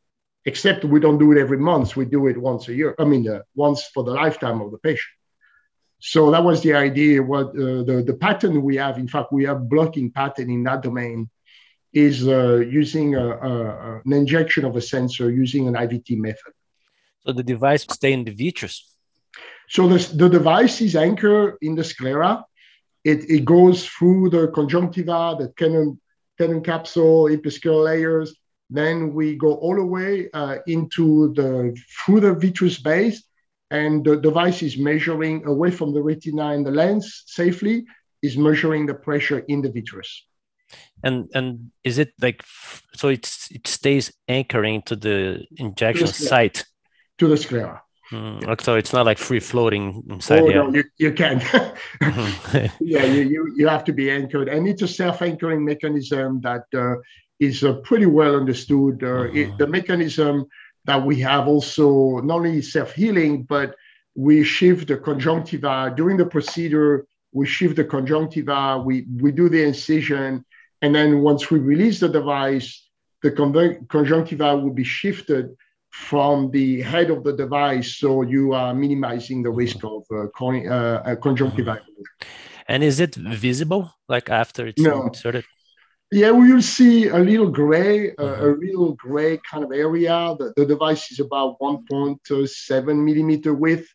except 0.46 0.86
we 0.86 1.00
don't 1.00 1.18
do 1.18 1.32
it 1.32 1.38
every 1.38 1.58
month. 1.58 1.96
We 1.96 2.06
do 2.06 2.28
it 2.28 2.38
once 2.38 2.68
a 2.70 2.74
year. 2.74 2.96
I 2.98 3.04
mean, 3.04 3.28
uh, 3.28 3.42
once 3.56 3.84
for 3.94 4.04
the 4.04 4.12
lifetime 4.12 4.62
of 4.62 4.72
the 4.72 4.78
patient. 4.78 5.14
So 6.00 6.32
that 6.32 6.44
was 6.44 6.62
the 6.64 6.74
idea. 6.74 7.22
What 7.22 7.50
uh, 7.50 7.84
the, 7.84 8.04
the 8.06 8.14
pattern 8.14 8.62
we 8.62 8.78
have, 8.78 8.98
in 8.98 9.08
fact, 9.08 9.32
we 9.32 9.44
have 9.46 9.70
blocking 9.70 10.12
pattern 10.12 10.50
in 10.50 10.64
that 10.64 10.82
domain, 10.82 11.30
is 11.92 12.28
uh, 12.28 12.58
using 12.58 13.16
a, 13.16 13.28
a, 13.30 14.02
an 14.06 14.14
injection 14.14 14.64
of 14.64 14.76
a 14.76 14.82
sensor 14.82 15.30
using 15.32 15.68
an 15.68 15.74
IVT 15.74 16.18
method. 16.18 16.54
So 17.26 17.34
the 17.34 17.44
device 17.44 17.86
stay 17.90 18.14
in 18.14 18.24
the 18.24 18.32
vitreous. 18.32 18.86
So 19.68 19.88
the, 19.88 19.98
the 20.16 20.30
device 20.30 20.82
is 20.82 20.96
anchored 20.96 21.58
in 21.62 21.76
the 21.76 21.84
sclera 21.84 22.46
it, 23.04 23.30
it 23.30 23.46
goes 23.46 23.86
through 23.86 24.30
the 24.30 24.50
conjunctiva, 24.50 25.36
the 25.40 25.54
Tenon, 25.58 26.00
Tenon 26.38 26.62
capsule, 26.62 27.26
episcleral 27.26 27.86
layers. 27.86 28.36
Then 28.70 29.14
we 29.14 29.36
go 29.36 29.54
all 29.56 29.76
the 29.76 29.86
way 29.86 30.30
uh, 30.32 30.58
into 30.68 31.34
the 31.34 31.76
through 32.06 32.20
the 32.20 32.36
vitreous 32.36 32.80
base, 32.80 33.24
and 33.72 34.04
the 34.04 34.18
device 34.18 34.62
is 34.64 34.78
measuring 34.78 35.46
away 35.46 35.72
from 35.72 35.94
the 35.94 36.02
retina 36.02 36.50
and 36.50 36.66
the 36.66 36.72
lens 36.72 37.24
safely. 37.28 37.86
Is 38.22 38.36
measuring 38.36 38.86
the 38.86 38.96
pressure 38.96 39.40
in 39.48 39.62
the 39.62 39.72
vitreous. 39.72 40.26
And 41.02 41.30
and 41.34 41.72
is 41.86 42.00
it 42.00 42.12
like 42.22 42.44
so? 42.94 43.08
It's 43.08 43.50
it 43.50 43.66
stays 43.66 44.12
anchoring 44.28 44.82
to 44.88 44.98
the 44.98 45.46
injection 45.56 46.08
to 46.08 46.12
the 46.12 46.26
site 46.26 46.66
to 47.20 47.28
the 47.30 47.38
sclera. 47.38 47.82
Mm, 48.12 48.62
so 48.62 48.76
it's 48.76 48.92
not 48.92 49.06
like 49.06 49.20
free 49.20 49.40
floating 49.40 50.04
inside. 50.10 50.42
Oh, 50.42 50.48
no, 50.48 50.74
you, 50.74 50.84
you 50.98 51.14
can. 51.14 51.42
yeah, 52.82 53.06
you, 53.06 53.22
you, 53.22 53.54
you 53.56 53.68
have 53.68 53.84
to 53.84 53.94
be 53.94 54.10
anchored. 54.10 54.50
And 54.50 54.68
it's 54.68 54.82
a 54.82 54.88
self 54.88 55.22
anchoring 55.22 55.64
mechanism 55.64 56.42
that 56.42 56.64
uh, 56.76 56.96
is 57.40 57.64
uh, 57.64 57.74
pretty 57.84 58.08
well 58.08 58.36
understood. 58.36 59.04
Uh, 59.04 59.30
mm-hmm. 59.30 59.38
it, 59.38 59.58
the 59.60 59.68
mechanism 59.68 60.48
that 60.90 61.06
we 61.06 61.20
have 61.20 61.48
also 61.48 62.20
not 62.20 62.38
only 62.38 62.62
self 62.62 62.94
healing, 62.94 63.44
but 63.44 63.76
we 64.16 64.44
shift 64.44 64.88
the 64.88 64.98
conjunctiva 64.98 65.94
during 65.96 66.18
the 66.18 66.26
procedure. 66.26 67.06
We 67.32 67.46
shift 67.46 67.76
the 67.76 67.84
conjunctiva, 67.84 68.82
we, 68.84 69.06
we 69.22 69.32
do 69.32 69.50
the 69.50 69.64
incision. 69.64 70.44
And 70.82 70.96
then 70.96 71.22
once 71.22 71.52
we 71.52 71.60
release 71.60 72.00
the 72.00 72.10
device, 72.10 72.90
the 73.22 73.32
conjunctiva 73.32 74.56
will 74.56 74.74
be 74.74 74.84
shifted 74.84 75.56
from 75.92 76.52
the 76.52 76.82
head 76.82 77.10
of 77.10 77.24
the 77.24 77.34
device, 77.34 77.96
so 77.96 78.22
you 78.22 78.54
are 78.54 78.74
minimizing 78.74 79.44
the 79.44 79.50
risk 79.50 79.84
of 79.84 80.04
uh, 80.12 80.28
con- 80.36 80.68
uh, 80.68 81.16
conjunctivitis. 81.22 81.86
And 82.68 82.84
is 82.84 83.00
it 83.00 83.16
visible, 83.16 83.92
like 84.08 84.30
after 84.30 84.68
it's 84.68 84.82
no. 84.82 85.08
inserted? 85.08 85.46
Yeah, 86.12 86.32
we 86.32 86.52
will 86.52 86.62
see 86.62 87.08
a 87.08 87.20
little 87.20 87.52
gray, 87.52 88.16
uh, 88.16 88.24
uh-huh. 88.24 88.50
a 88.50 88.52
little 88.58 88.94
gray 88.94 89.40
kind 89.50 89.64
of 89.64 89.72
area. 89.72 90.36
The, 90.40 90.54
the 90.56 90.66
device 90.66 91.12
is 91.12 91.20
about 91.20 91.60
1.7 91.60 93.04
millimeter 93.04 93.54
width, 93.54 93.88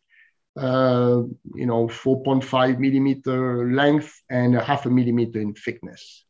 uh, 0.57 1.23
you 1.55 1.65
know, 1.65 1.87
4.5 1.87 2.79
millimeter 2.79 3.69
length, 3.69 4.21
and 4.29 4.55
a 4.55 4.63
half 4.63 4.85
a 4.85 4.89
millimeter 4.89 5.41
in 5.41 5.53
thickness. 5.53 6.23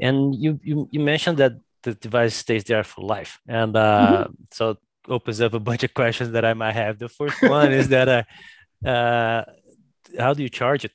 And 0.00 0.34
you, 0.34 0.60
you, 0.62 0.88
you 0.92 1.00
mentioned 1.00 1.38
that 1.38 1.54
the 1.82 1.94
device 1.94 2.36
stays 2.36 2.62
there 2.64 2.84
for 2.84 3.02
life. 3.04 3.40
And 3.48 3.76
uh, 3.76 4.26
mm-hmm. 4.28 4.32
so 4.52 4.76
opens 5.08 5.40
up 5.40 5.54
a 5.54 5.60
bunch 5.60 5.82
of 5.82 5.94
questions 5.94 6.30
that 6.32 6.44
I 6.44 6.54
might 6.54 6.74
have. 6.74 6.98
The 6.98 7.08
first 7.08 7.42
one 7.42 7.72
is 7.72 7.88
that 7.88 8.08
uh, 8.08 8.88
uh, 8.88 9.44
how 10.18 10.34
do 10.34 10.42
you 10.42 10.48
charge 10.48 10.84
it? 10.84 10.92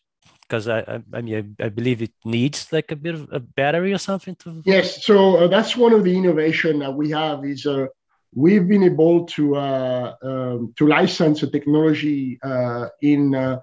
Because 0.47 0.67
I, 0.67 1.01
I, 1.13 1.21
mean, 1.21 1.55
I, 1.59 1.65
I, 1.65 1.69
believe 1.69 2.03
it 2.03 2.13
needs 2.23 2.71
like 2.71 2.91
a 2.91 2.95
bit 2.95 3.15
of 3.15 3.27
a 3.31 3.39
battery 3.39 3.93
or 3.93 3.97
something 3.97 4.35
to. 4.35 4.61
Yes, 4.63 5.03
so 5.03 5.37
uh, 5.37 5.47
that's 5.47 5.75
one 5.75 5.91
of 5.91 6.03
the 6.03 6.15
innovation 6.15 6.79
that 6.79 6.93
we 6.93 7.09
have 7.09 7.43
is 7.43 7.65
uh, 7.65 7.87
we've 8.35 8.67
been 8.67 8.83
able 8.83 9.25
to 9.25 9.55
uh, 9.55 10.13
um, 10.21 10.73
to 10.77 10.87
license 10.87 11.41
a 11.41 11.47
technology 11.47 12.37
uh, 12.43 12.87
in 13.01 13.33
uh, 13.33 13.59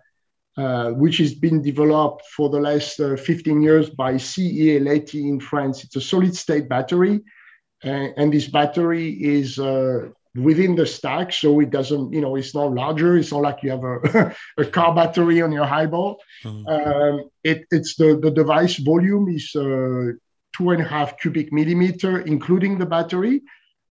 uh, 0.56 0.90
which 0.90 1.16
has 1.18 1.34
been 1.34 1.62
developed 1.62 2.26
for 2.26 2.50
the 2.50 2.60
last 2.60 3.00
uh, 3.00 3.16
15 3.16 3.62
years 3.62 3.88
by 3.88 4.14
CEA 4.14 4.84
Leti 4.84 5.26
in 5.26 5.40
France. 5.40 5.82
It's 5.82 5.96
a 5.96 6.00
solid 6.00 6.36
state 6.36 6.68
battery. 6.68 7.20
And, 7.82 8.32
this 8.32 8.48
battery 8.48 9.10
is 9.10 9.58
within 10.34 10.74
the 10.76 10.86
stack. 10.86 11.32
So 11.32 11.60
it 11.60 11.70
doesn't, 11.70 12.12
you 12.12 12.20
know, 12.20 12.36
it's 12.36 12.54
not 12.54 12.72
larger. 12.72 13.16
It's 13.16 13.32
not 13.32 13.42
like 13.42 13.62
you 13.62 13.70
have 13.70 13.84
a, 13.84 14.34
a 14.58 14.64
car 14.64 14.94
battery 14.94 15.42
on 15.42 15.52
your 15.52 15.66
highball. 15.66 16.20
Mm-hmm. 16.44 16.66
Um, 16.66 17.30
it, 17.44 17.66
it's 17.70 17.96
the, 17.96 18.16
the 18.16 18.30
device 18.30 18.76
volume 18.76 19.28
is 19.28 19.54
uh, 19.54 20.12
two 20.56 20.70
and 20.70 20.82
a 20.82 20.88
half 20.88 21.18
cubic 21.18 21.52
millimeter, 21.52 22.20
including 22.20 22.78
the 22.78 22.86
battery. 22.86 23.42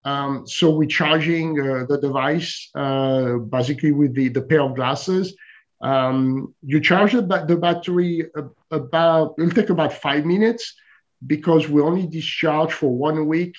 Um, 0.04 0.46
so 0.46 0.70
we're 0.70 0.88
charging 0.88 1.60
uh, 1.60 1.86
the 1.90 1.98
device 2.00 2.70
uh, 2.76 3.38
basically 3.38 3.92
with 3.92 4.14
the, 4.14 4.30
the 4.30 4.42
pair 4.42 4.62
of 4.62 4.76
glasses 4.76 5.36
um, 5.82 6.56
you 6.64 6.80
charge 6.82 7.14
the, 7.14 7.22
the 7.22 7.58
battery 7.58 8.30
about, 8.72 9.36
it'll 9.38 9.52
take 9.52 9.70
about 9.70 9.94
five 9.94 10.26
minutes 10.26 10.74
because 11.26 11.68
we 11.70 11.82
only 11.82 12.08
discharge 12.08 12.74
for 12.74 12.90
one 12.96 13.28
week 13.28 13.56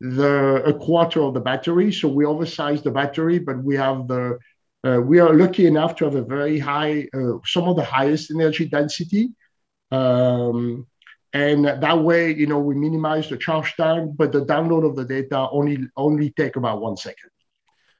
the 0.00 0.62
a 0.64 0.72
quarter 0.72 1.20
of 1.22 1.34
the 1.34 1.40
battery. 1.40 1.92
So 1.92 2.08
we 2.08 2.24
oversize 2.24 2.82
the 2.82 2.90
battery, 2.90 3.38
but 3.38 3.62
we 3.62 3.76
have 3.76 4.08
the, 4.08 4.38
uh, 4.84 5.00
we 5.00 5.18
are 5.20 5.34
lucky 5.34 5.66
enough 5.66 5.94
to 5.96 6.04
have 6.06 6.14
a 6.14 6.22
very 6.22 6.58
high, 6.58 7.06
uh, 7.14 7.34
some 7.44 7.68
of 7.68 7.76
the 7.76 7.84
highest 7.84 8.30
energy 8.30 8.66
density. 8.66 9.30
Um, 9.90 10.86
and 11.32 11.64
that 11.64 11.98
way, 11.98 12.34
you 12.34 12.46
know, 12.46 12.58
we 12.58 12.74
minimize 12.74 13.28
the 13.28 13.36
charge 13.36 13.76
time, 13.76 14.12
but 14.16 14.32
the 14.32 14.44
download 14.44 14.88
of 14.88 14.96
the 14.96 15.04
data 15.04 15.48
only 15.52 15.78
only 15.96 16.30
take 16.30 16.56
about 16.56 16.80
one 16.80 16.96
second. 16.96 17.30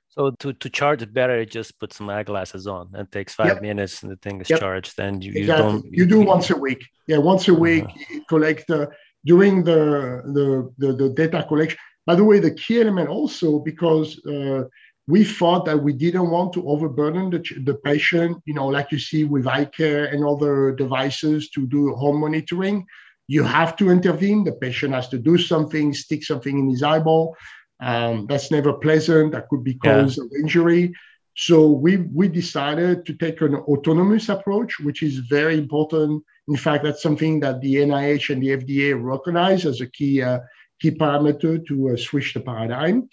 So 0.09 0.33
to, 0.41 0.53
to 0.53 0.69
charge 0.69 1.03
it 1.03 1.13
better, 1.15 1.45
just 1.45 1.79
put 1.79 1.93
some 1.93 2.11
eyeglasses 2.11 2.67
on 2.67 2.91
and 2.95 3.11
takes 3.13 3.35
five 3.35 3.47
yep. 3.47 3.63
minutes 3.63 4.03
and 4.03 4.11
the 4.11 4.17
thing 4.17 4.41
is 4.41 4.51
yep. 4.51 4.59
charged. 4.59 4.99
And 4.99 5.23
you, 5.23 5.33
exactly. 5.33 5.67
you, 5.67 5.73
don't 5.73 5.93
you 5.93 6.07
do 6.07 6.21
once 6.23 6.51
a 6.51 6.57
week. 6.57 6.85
Yeah, 7.07 7.19
once 7.19 7.47
a 7.47 7.55
week 7.55 7.85
uh-huh. 7.85 8.21
collect 8.29 8.69
uh, 8.71 8.87
during 9.25 9.63
the, 9.63 10.23
the, 10.25 10.73
the 10.79 10.93
the 10.95 11.09
data 11.11 11.45
collection. 11.47 11.79
By 12.07 12.15
the 12.15 12.25
way, 12.25 12.39
the 12.39 12.53
key 12.53 12.81
element 12.81 13.09
also 13.09 13.59
because 13.59 14.25
uh, 14.27 14.65
we 15.07 15.25
thought 15.25 15.65
that 15.65 15.83
we 15.83 15.93
didn't 15.93 16.31
want 16.31 16.53
to 16.55 16.69
overburden 16.69 17.31
the, 17.31 17.43
the 17.65 17.75
patient, 17.75 18.41
you 18.47 18.55
know, 18.55 18.69
like 18.69 18.93
you 18.93 18.99
see 18.99 19.25
with 19.25 19.47
eye 19.47 19.65
care 19.65 20.05
and 20.07 20.25
other 20.25 20.73
devices 20.73 21.51
to 21.51 21.67
do 21.67 21.95
home 21.95 22.21
monitoring. 22.21 22.87
You 23.27 23.45
have 23.45 23.77
to 23.77 23.91
intervene. 23.91 24.45
The 24.45 24.53
patient 24.53 24.95
has 24.95 25.09
to 25.09 25.19
do 25.19 25.39
something, 25.39 25.93
stick 25.95 26.25
something 26.25 26.59
in 26.59 26.69
his 26.69 26.83
eyeball. 26.83 27.37
Um, 27.81 28.27
that's 28.29 28.51
never 28.51 28.73
pleasant. 28.75 29.33
That 29.33 29.49
could 29.49 29.65
be 29.65 29.75
cause 29.75 30.17
yeah. 30.17 30.25
of 30.25 30.31
injury. 30.41 30.93
So 31.37 31.71
we 31.71 31.97
we 31.97 32.29
decided 32.29 33.07
to 33.07 33.15
take 33.15 33.41
an 33.41 33.55
autonomous 33.55 34.29
approach, 34.29 34.79
which 34.81 35.03
is 35.03 35.19
very 35.19 35.57
important. 35.57 36.23
In 36.49 36.57
fact, 36.57 36.85
that's 36.85 37.03
something 37.03 37.41
that 37.41 37.61
the 37.61 37.77
NIH 37.77 38.31
and 38.31 38.43
the 38.43 38.57
FDA 38.61 39.01
recognize 39.01 39.65
as 39.65 39.81
a 39.81 39.87
key 39.87 40.23
uh, 40.23 40.41
key 40.81 40.90
parameter 40.90 41.64
to 41.66 41.90
uh, 41.90 41.97
switch 41.97 42.35
the 42.35 42.40
paradigm. 42.40 43.09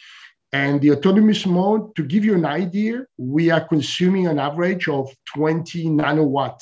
And 0.54 0.82
the 0.82 0.92
autonomous 0.92 1.46
mode, 1.46 1.96
to 1.98 2.04
give 2.04 2.24
you 2.24 2.34
an 2.34 2.46
idea, 2.46 3.06
we 3.18 3.50
are 3.50 3.68
consuming 3.68 4.28
an 4.28 4.40
average 4.40 4.88
of 4.88 5.14
20 5.36 5.88
nanowatt 5.88 6.60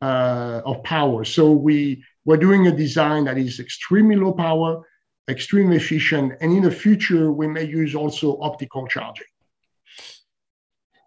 uh, 0.00 0.62
of 0.64 0.82
power. 0.84 1.24
So 1.24 1.50
we 1.50 2.04
we're 2.24 2.36
doing 2.36 2.66
a 2.66 2.72
design 2.72 3.24
that 3.24 3.38
is 3.38 3.58
extremely 3.58 4.14
low 4.14 4.32
power, 4.32 4.86
extremely 5.28 5.76
efficient. 5.76 6.34
And 6.40 6.52
in 6.52 6.62
the 6.62 6.70
future, 6.70 7.32
we 7.32 7.48
may 7.48 7.64
use 7.64 7.94
also 7.94 8.38
optical 8.40 8.86
charging. 8.86 9.26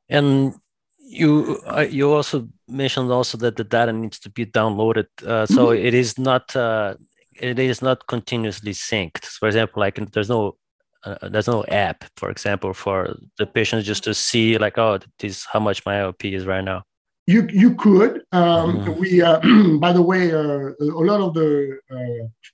And 0.09 0.55
you 0.99 1.61
uh, 1.65 1.85
you 1.89 2.11
also 2.11 2.49
mentioned 2.67 3.11
also 3.11 3.37
that 3.37 3.55
the 3.55 3.63
data 3.63 3.93
needs 3.93 4.19
to 4.19 4.29
be 4.29 4.45
downloaded. 4.45 5.07
Uh, 5.25 5.45
so 5.45 5.67
mm-hmm. 5.67 5.85
it 5.85 5.93
is 5.93 6.17
not 6.17 6.55
uh, 6.55 6.95
it 7.39 7.59
is 7.59 7.81
not 7.81 8.07
continuously 8.07 8.73
synced. 8.73 9.25
For 9.25 9.47
example, 9.47 9.79
like 9.79 9.95
there's 10.11 10.29
no 10.29 10.57
uh, 11.03 11.29
there's 11.29 11.47
no 11.47 11.65
app, 11.65 12.03
for 12.15 12.29
example, 12.29 12.73
for 12.73 13.15
the 13.37 13.45
patient 13.45 13.83
just 13.85 14.03
to 14.03 14.13
see 14.13 14.57
like, 14.57 14.77
oh, 14.77 14.99
this 15.19 15.45
how 15.51 15.59
much 15.59 15.85
my 15.85 15.95
IOP 15.95 16.33
is 16.33 16.45
right 16.45 16.63
now. 16.63 16.83
You 17.27 17.47
you 17.51 17.75
could. 17.75 18.21
Um, 18.31 18.79
mm. 18.79 18.99
We 18.99 19.21
uh, 19.21 19.39
by 19.79 19.93
the 19.93 20.01
way, 20.01 20.31
uh, 20.31 20.71
a 20.79 21.03
lot 21.09 21.21
of 21.21 21.33
the 21.33 21.79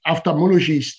ophthalmologists 0.08 0.96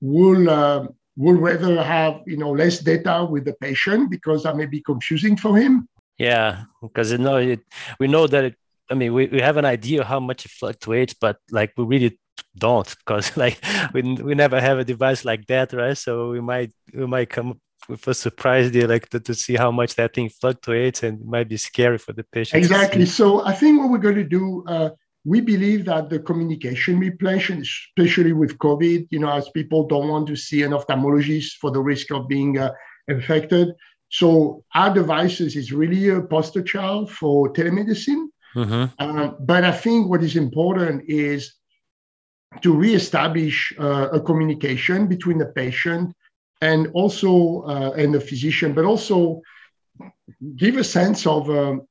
will 0.00 0.48
uh, 0.48 0.86
will 1.16 1.36
rather 1.36 1.82
have 1.82 2.20
you 2.26 2.36
know 2.36 2.50
less 2.50 2.78
data 2.78 3.26
with 3.28 3.44
the 3.44 3.54
patient 3.60 4.10
because 4.10 4.44
that 4.44 4.56
may 4.56 4.66
be 4.66 4.80
confusing 4.80 5.36
for 5.36 5.56
him. 5.56 5.88
Yeah, 6.18 6.64
because 6.80 7.12
you 7.12 7.18
know 7.18 7.36
it, 7.36 7.60
we 7.98 8.08
know 8.08 8.26
that 8.26 8.44
it, 8.44 8.54
I 8.90 8.94
mean 8.94 9.12
we, 9.12 9.26
we 9.26 9.40
have 9.40 9.56
an 9.56 9.64
idea 9.64 10.04
how 10.04 10.20
much 10.20 10.44
it 10.46 10.50
fluctuates, 10.50 11.14
but 11.14 11.38
like 11.50 11.72
we 11.76 11.84
really 11.84 12.18
don't 12.56 12.94
because 12.98 13.36
like 13.42 13.62
we, 13.92 14.02
we 14.02 14.34
never 14.34 14.60
have 14.60 14.78
a 14.78 14.84
device 14.84 15.24
like 15.24 15.46
that, 15.46 15.72
right? 15.72 15.96
So 15.96 16.30
we 16.30 16.40
might 16.40 16.72
we 16.94 17.06
might 17.06 17.30
come 17.30 17.60
with 17.88 18.06
a 18.06 18.14
surprise 18.14 18.70
there, 18.70 18.88
like 18.88 19.08
to, 19.10 19.20
to 19.20 19.34
see 19.34 19.54
how 19.54 19.70
much 19.70 19.94
that 19.94 20.14
thing 20.14 20.28
fluctuates, 20.28 21.02
and 21.02 21.20
it 21.20 21.26
might 21.26 21.48
be 21.48 21.56
scary 21.56 21.98
for 21.98 22.12
the 22.12 22.24
patient. 22.24 22.62
Exactly. 22.62 23.06
So 23.06 23.44
I 23.44 23.52
think 23.52 23.80
what 23.80 23.90
we're 23.90 23.98
going 23.98 24.16
to 24.16 24.24
do. 24.24 24.64
Uh, 24.66 24.90
we 25.24 25.40
believe 25.42 25.84
that 25.84 26.08
the 26.08 26.20
communication 26.20 26.98
replacement, 26.98 27.60
especially 27.62 28.32
with 28.32 28.56
COVID, 28.58 29.08
you 29.10 29.18
know, 29.18 29.30
as 29.30 29.48
people 29.50 29.86
don't 29.86 30.08
want 30.08 30.26
to 30.28 30.36
see 30.36 30.62
an 30.62 30.70
ophthalmologist 30.70 31.54
for 31.60 31.70
the 31.70 31.80
risk 31.80 32.10
of 32.12 32.28
being 32.28 32.56
uh, 32.56 32.72
infected. 33.08 33.74
So 34.10 34.64
our 34.74 34.92
devices 34.94 35.54
is 35.56 35.72
really 35.72 36.08
a 36.08 36.22
poster 36.22 36.62
child 36.62 37.10
for 37.10 37.52
telemedicine. 37.52 38.28
Mm-hmm. 38.54 38.84
Uh, 38.98 39.32
but 39.40 39.64
I 39.64 39.72
think 39.72 40.08
what 40.08 40.22
is 40.22 40.36
important 40.36 41.02
is 41.08 41.54
to 42.62 42.74
reestablish 42.74 43.72
uh, 43.78 44.08
a 44.12 44.20
communication 44.20 45.06
between 45.06 45.38
the 45.38 45.46
patient 45.46 46.14
and 46.60 46.88
also 46.94 47.62
uh, 47.62 47.92
and 47.96 48.14
the 48.14 48.20
physician, 48.20 48.72
but 48.72 48.84
also 48.84 49.40
give 50.56 50.76
a 50.76 50.84
sense 50.84 51.26
of 51.26 51.48
um, 51.50 51.82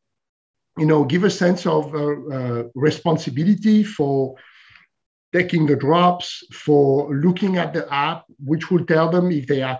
you 0.78 0.86
know, 0.86 1.04
give 1.04 1.24
a 1.24 1.30
sense 1.30 1.65
of 1.65 1.93
uh, 1.93 2.13
uh, 2.32 2.63
responsibility 2.76 3.84
for 3.84 4.36
taking 5.34 5.65
the 5.65 5.76
drops, 5.76 6.43
for 6.54 7.13
looking 7.13 7.58
at 7.58 7.74
the 7.74 7.91
app, 7.93 8.26
which 8.43 8.72
will 8.72 8.86
tell 8.86 9.10
them 9.10 9.32
if 9.32 9.48
they 9.48 9.62
are 9.62 9.80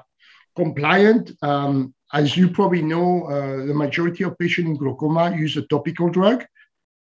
compliant. 0.55 1.31
Um, 1.41 1.93
as 2.13 2.35
you 2.35 2.49
probably 2.49 2.81
know, 2.81 3.25
uh, 3.25 3.65
the 3.65 3.73
majority 3.73 4.23
of 4.23 4.37
patients 4.37 4.69
in 4.69 4.77
glaucoma 4.77 5.35
use 5.35 5.55
a 5.57 5.61
topical 5.63 6.09
drug. 6.09 6.45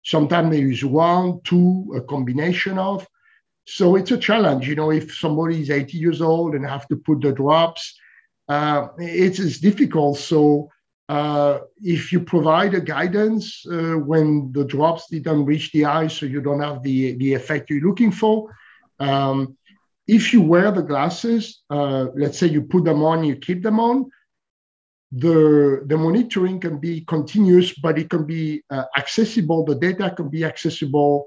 Sometimes 0.04 0.50
they 0.50 0.60
use 0.60 0.84
one, 0.84 1.40
two, 1.44 1.92
a 1.96 2.00
combination 2.02 2.78
of. 2.78 3.06
So 3.66 3.96
it's 3.96 4.10
a 4.10 4.18
challenge, 4.18 4.68
you 4.68 4.74
know, 4.74 4.90
if 4.90 5.16
somebody 5.16 5.60
is 5.60 5.70
80 5.70 5.96
years 5.96 6.20
old 6.20 6.54
and 6.54 6.66
have 6.66 6.86
to 6.88 6.96
put 6.96 7.22
the 7.22 7.32
drops, 7.32 7.98
uh, 8.48 8.88
it's, 8.98 9.38
it's 9.38 9.58
difficult. 9.58 10.18
So 10.18 10.70
uh, 11.08 11.60
if 11.78 12.12
you 12.12 12.20
provide 12.20 12.74
a 12.74 12.80
guidance 12.80 13.64
uh, 13.70 13.94
when 13.94 14.52
the 14.52 14.64
drops 14.64 15.08
didn't 15.10 15.46
reach 15.46 15.72
the 15.72 15.86
eye, 15.86 16.08
so 16.08 16.26
you 16.26 16.40
don't 16.40 16.60
have 16.60 16.82
the, 16.82 17.16
the 17.16 17.34
effect 17.34 17.70
you're 17.70 17.86
looking 17.86 18.12
for. 18.12 18.54
Um, 19.00 19.56
if 20.06 20.34
you 20.34 20.42
wear 20.42 20.70
the 20.70 20.82
glasses, 20.82 21.62
uh, 21.70 22.06
let's 22.14 22.38
say 22.38 22.46
you 22.46 22.62
put 22.62 22.84
them 22.84 23.02
on, 23.02 23.24
you 23.24 23.36
keep 23.36 23.62
them 23.62 23.80
on, 23.80 24.10
the, 25.12 25.82
the 25.86 25.96
monitoring 25.96 26.60
can 26.60 26.78
be 26.78 27.02
continuous, 27.02 27.72
but 27.78 27.98
it 27.98 28.10
can 28.10 28.26
be 28.26 28.62
uh, 28.70 28.84
accessible. 28.96 29.64
The 29.64 29.76
data 29.76 30.12
can 30.14 30.28
be 30.28 30.44
accessible 30.44 31.26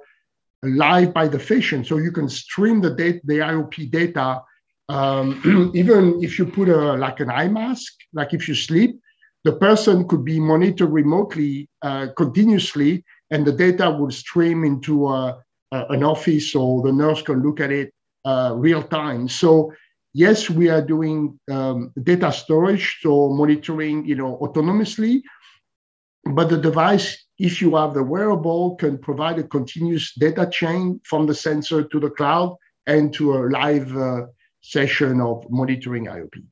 live 0.75 1.13
by 1.13 1.27
the 1.27 1.39
patient. 1.39 1.87
So 1.87 1.97
you 1.97 2.11
can 2.11 2.27
stream 2.29 2.81
the 2.81 2.91
data, 2.91 3.19
the 3.23 3.39
IOP 3.39 3.91
data, 3.91 4.41
um, 4.89 5.71
even 5.75 6.23
if 6.23 6.39
you 6.39 6.45
put 6.45 6.69
a, 6.69 6.93
like 6.93 7.19
an 7.19 7.29
eye 7.29 7.47
mask, 7.47 7.93
like 8.13 8.33
if 8.33 8.47
you 8.47 8.55
sleep, 8.55 8.99
the 9.43 9.53
person 9.53 10.07
could 10.07 10.25
be 10.25 10.39
monitored 10.39 10.91
remotely 10.91 11.69
uh, 11.81 12.07
continuously, 12.17 13.03
and 13.31 13.45
the 13.45 13.51
data 13.51 13.89
would 13.89 14.13
stream 14.13 14.63
into 14.63 15.07
an 15.71 16.03
office, 16.03 16.51
so 16.51 16.81
the 16.83 16.91
nurse 16.91 17.21
can 17.21 17.41
look 17.41 17.59
at 17.59 17.71
it 17.71 17.93
uh, 18.25 18.53
real 18.55 18.83
time. 18.83 19.27
So 19.27 19.73
yes, 20.13 20.49
we 20.49 20.69
are 20.69 20.81
doing 20.81 21.39
um, 21.49 21.93
data 22.03 22.31
storage, 22.31 22.97
so 23.01 23.29
monitoring, 23.29 24.05
you 24.05 24.15
know, 24.15 24.37
autonomously. 24.41 25.21
But 26.25 26.49
the 26.49 26.57
device, 26.57 27.25
if 27.39 27.61
you 27.61 27.75
have 27.75 27.93
the 27.93 28.03
wearable, 28.03 28.75
can 28.75 28.97
provide 28.97 29.39
a 29.39 29.43
continuous 29.43 30.13
data 30.13 30.49
chain 30.51 30.99
from 31.03 31.27
the 31.27 31.35
sensor 31.35 31.83
to 31.83 31.99
the 31.99 32.09
cloud 32.09 32.55
and 32.85 33.13
to 33.13 33.33
a 33.33 33.41
live 33.49 33.95
uh, 33.97 34.21
session 34.61 35.21
of 35.21 35.45
monitoring 35.49 36.05
IOP 36.05 36.43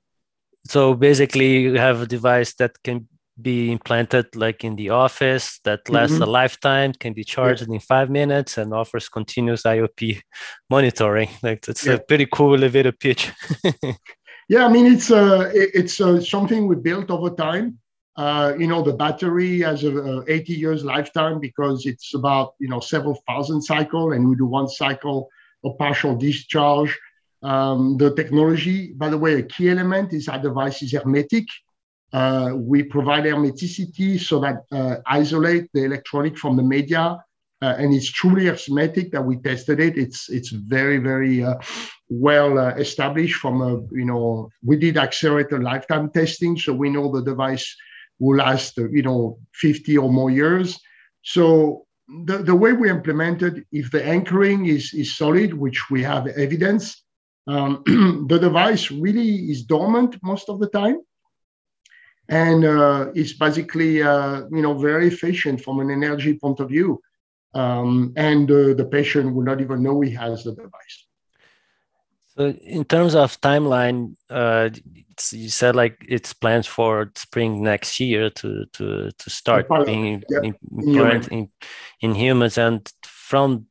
so 0.67 0.93
basically 0.93 1.59
you 1.59 1.75
have 1.75 2.01
a 2.01 2.07
device 2.07 2.53
that 2.55 2.71
can 2.83 3.07
be 3.41 3.71
implanted 3.71 4.33
like 4.35 4.63
in 4.63 4.75
the 4.77 4.89
office 4.89 5.59
that 5.65 5.87
lasts 5.89 6.15
mm-hmm. 6.15 6.23
a 6.23 6.25
lifetime 6.25 6.93
can 6.93 7.13
be 7.13 7.23
charged 7.23 7.67
yeah. 7.67 7.73
in 7.73 7.79
five 7.79 8.09
minutes 8.09 8.57
and 8.57 8.73
offers 8.73 9.09
continuous 9.09 9.63
iop 9.63 10.21
monitoring 10.69 11.29
like 11.43 11.61
that's 11.61 11.85
yeah. 11.85 11.93
a 11.93 11.99
pretty 11.99 12.25
cool 12.31 12.55
elevator 12.55 12.93
pitch 12.93 13.31
yeah 14.49 14.65
i 14.65 14.69
mean 14.69 14.85
it's 14.85 15.11
uh 15.11 15.51
it's 15.53 15.99
uh, 15.99 16.19
something 16.21 16.65
we 16.65 16.75
built 16.75 17.11
over 17.11 17.29
time 17.29 17.77
uh, 18.17 18.53
you 18.57 18.67
know 18.67 18.81
the 18.81 18.93
battery 18.93 19.61
has 19.61 19.83
a, 19.83 19.91
a 19.95 20.23
80 20.27 20.53
years 20.53 20.83
lifetime 20.85 21.39
because 21.39 21.85
it's 21.85 22.13
about 22.13 22.53
you 22.59 22.67
know 22.67 22.79
several 22.79 23.21
thousand 23.27 23.61
cycle 23.61 24.13
and 24.13 24.29
we 24.29 24.35
do 24.35 24.45
one 24.45 24.67
cycle 24.67 25.29
of 25.63 25.77
partial 25.77 26.15
discharge 26.15 26.97
um, 27.45 27.97
the 27.97 28.13
technology, 28.15 28.93
by 28.93 29.09
the 29.09 29.17
way, 29.17 29.35
a 29.35 29.43
key 29.43 29.69
element 29.69 30.13
is 30.13 30.27
our 30.27 30.39
device 30.39 30.81
is 30.81 30.93
hermetic. 30.93 31.45
Uh, 32.11 32.53
we 32.55 32.81
provide 32.81 33.25
hermeticity 33.25 34.19
so 34.19 34.39
that 34.39 34.63
uh, 34.71 34.97
isolate 35.05 35.69
the 35.73 35.83
electronic 35.83 36.37
from 36.37 36.55
the 36.55 36.63
media, 36.63 37.23
uh, 37.61 37.75
and 37.77 37.93
it's 37.93 38.09
truly 38.11 38.45
hermetic 38.45 39.11
that 39.11 39.21
we 39.21 39.37
tested 39.37 39.79
it. 39.79 39.95
It's 39.95 40.29
it's 40.29 40.49
very 40.49 40.97
very 40.97 41.43
uh, 41.43 41.55
well 42.09 42.57
uh, 42.57 42.73
established. 42.75 43.35
From 43.35 43.61
a 43.61 43.73
you 43.91 44.05
know 44.05 44.49
we 44.63 44.77
did 44.77 44.97
accelerated 44.97 45.61
lifetime 45.61 46.09
testing, 46.09 46.57
so 46.57 46.73
we 46.73 46.89
know 46.89 47.11
the 47.11 47.21
device 47.21 47.75
will 48.19 48.37
last 48.37 48.77
you 48.77 49.01
know 49.01 49.39
50 49.53 49.97
or 49.97 50.11
more 50.11 50.29
years. 50.29 50.79
So 51.23 51.85
the, 52.07 52.37
the 52.37 52.55
way 52.55 52.73
we 52.73 52.89
implemented, 52.89 53.65
if 53.71 53.91
the 53.91 54.05
anchoring 54.05 54.67
is, 54.67 54.93
is 54.93 55.15
solid, 55.15 55.53
which 55.53 55.89
we 55.89 56.03
have 56.03 56.27
evidence, 56.27 57.03
um, 57.47 57.83
the 58.27 58.39
device 58.39 58.91
really 58.91 59.51
is 59.51 59.63
dormant 59.63 60.17
most 60.23 60.49
of 60.49 60.59
the 60.59 60.67
time. 60.69 60.97
And 62.27 62.65
uh, 62.65 63.11
it's 63.13 63.33
basically 63.33 64.01
uh, 64.01 64.43
you 64.51 64.63
know 64.63 64.73
very 64.73 65.07
efficient 65.07 65.61
from 65.61 65.79
an 65.79 65.91
energy 65.91 66.33
point 66.33 66.59
of 66.59 66.69
view. 66.69 66.99
Um, 67.53 68.13
and 68.17 68.49
uh, 68.49 68.73
the 68.73 68.87
patient 68.91 69.33
will 69.33 69.43
not 69.43 69.61
even 69.61 69.83
know 69.83 70.01
he 70.01 70.11
has 70.11 70.43
the 70.43 70.53
device. 70.53 71.07
So 72.35 72.47
in 72.49 72.83
terms 72.83 73.15
of 73.15 73.39
timeline 73.39 74.15
uh, 74.29 74.69
you 75.31 75.49
said 75.49 75.75
like 75.75 76.05
it's 76.07 76.33
planned 76.33 76.65
for 76.65 77.11
spring 77.15 77.63
next 77.63 77.99
year 77.99 78.29
to 78.29 78.65
to 78.73 79.11
to 79.17 79.29
start 79.29 79.67
being 79.85 80.23
yep. 80.29 80.43
implemented 80.71 81.31
in, 81.31 81.49
in 82.01 82.15
humans. 82.15 82.57
And 82.57 82.91
from 83.03 83.67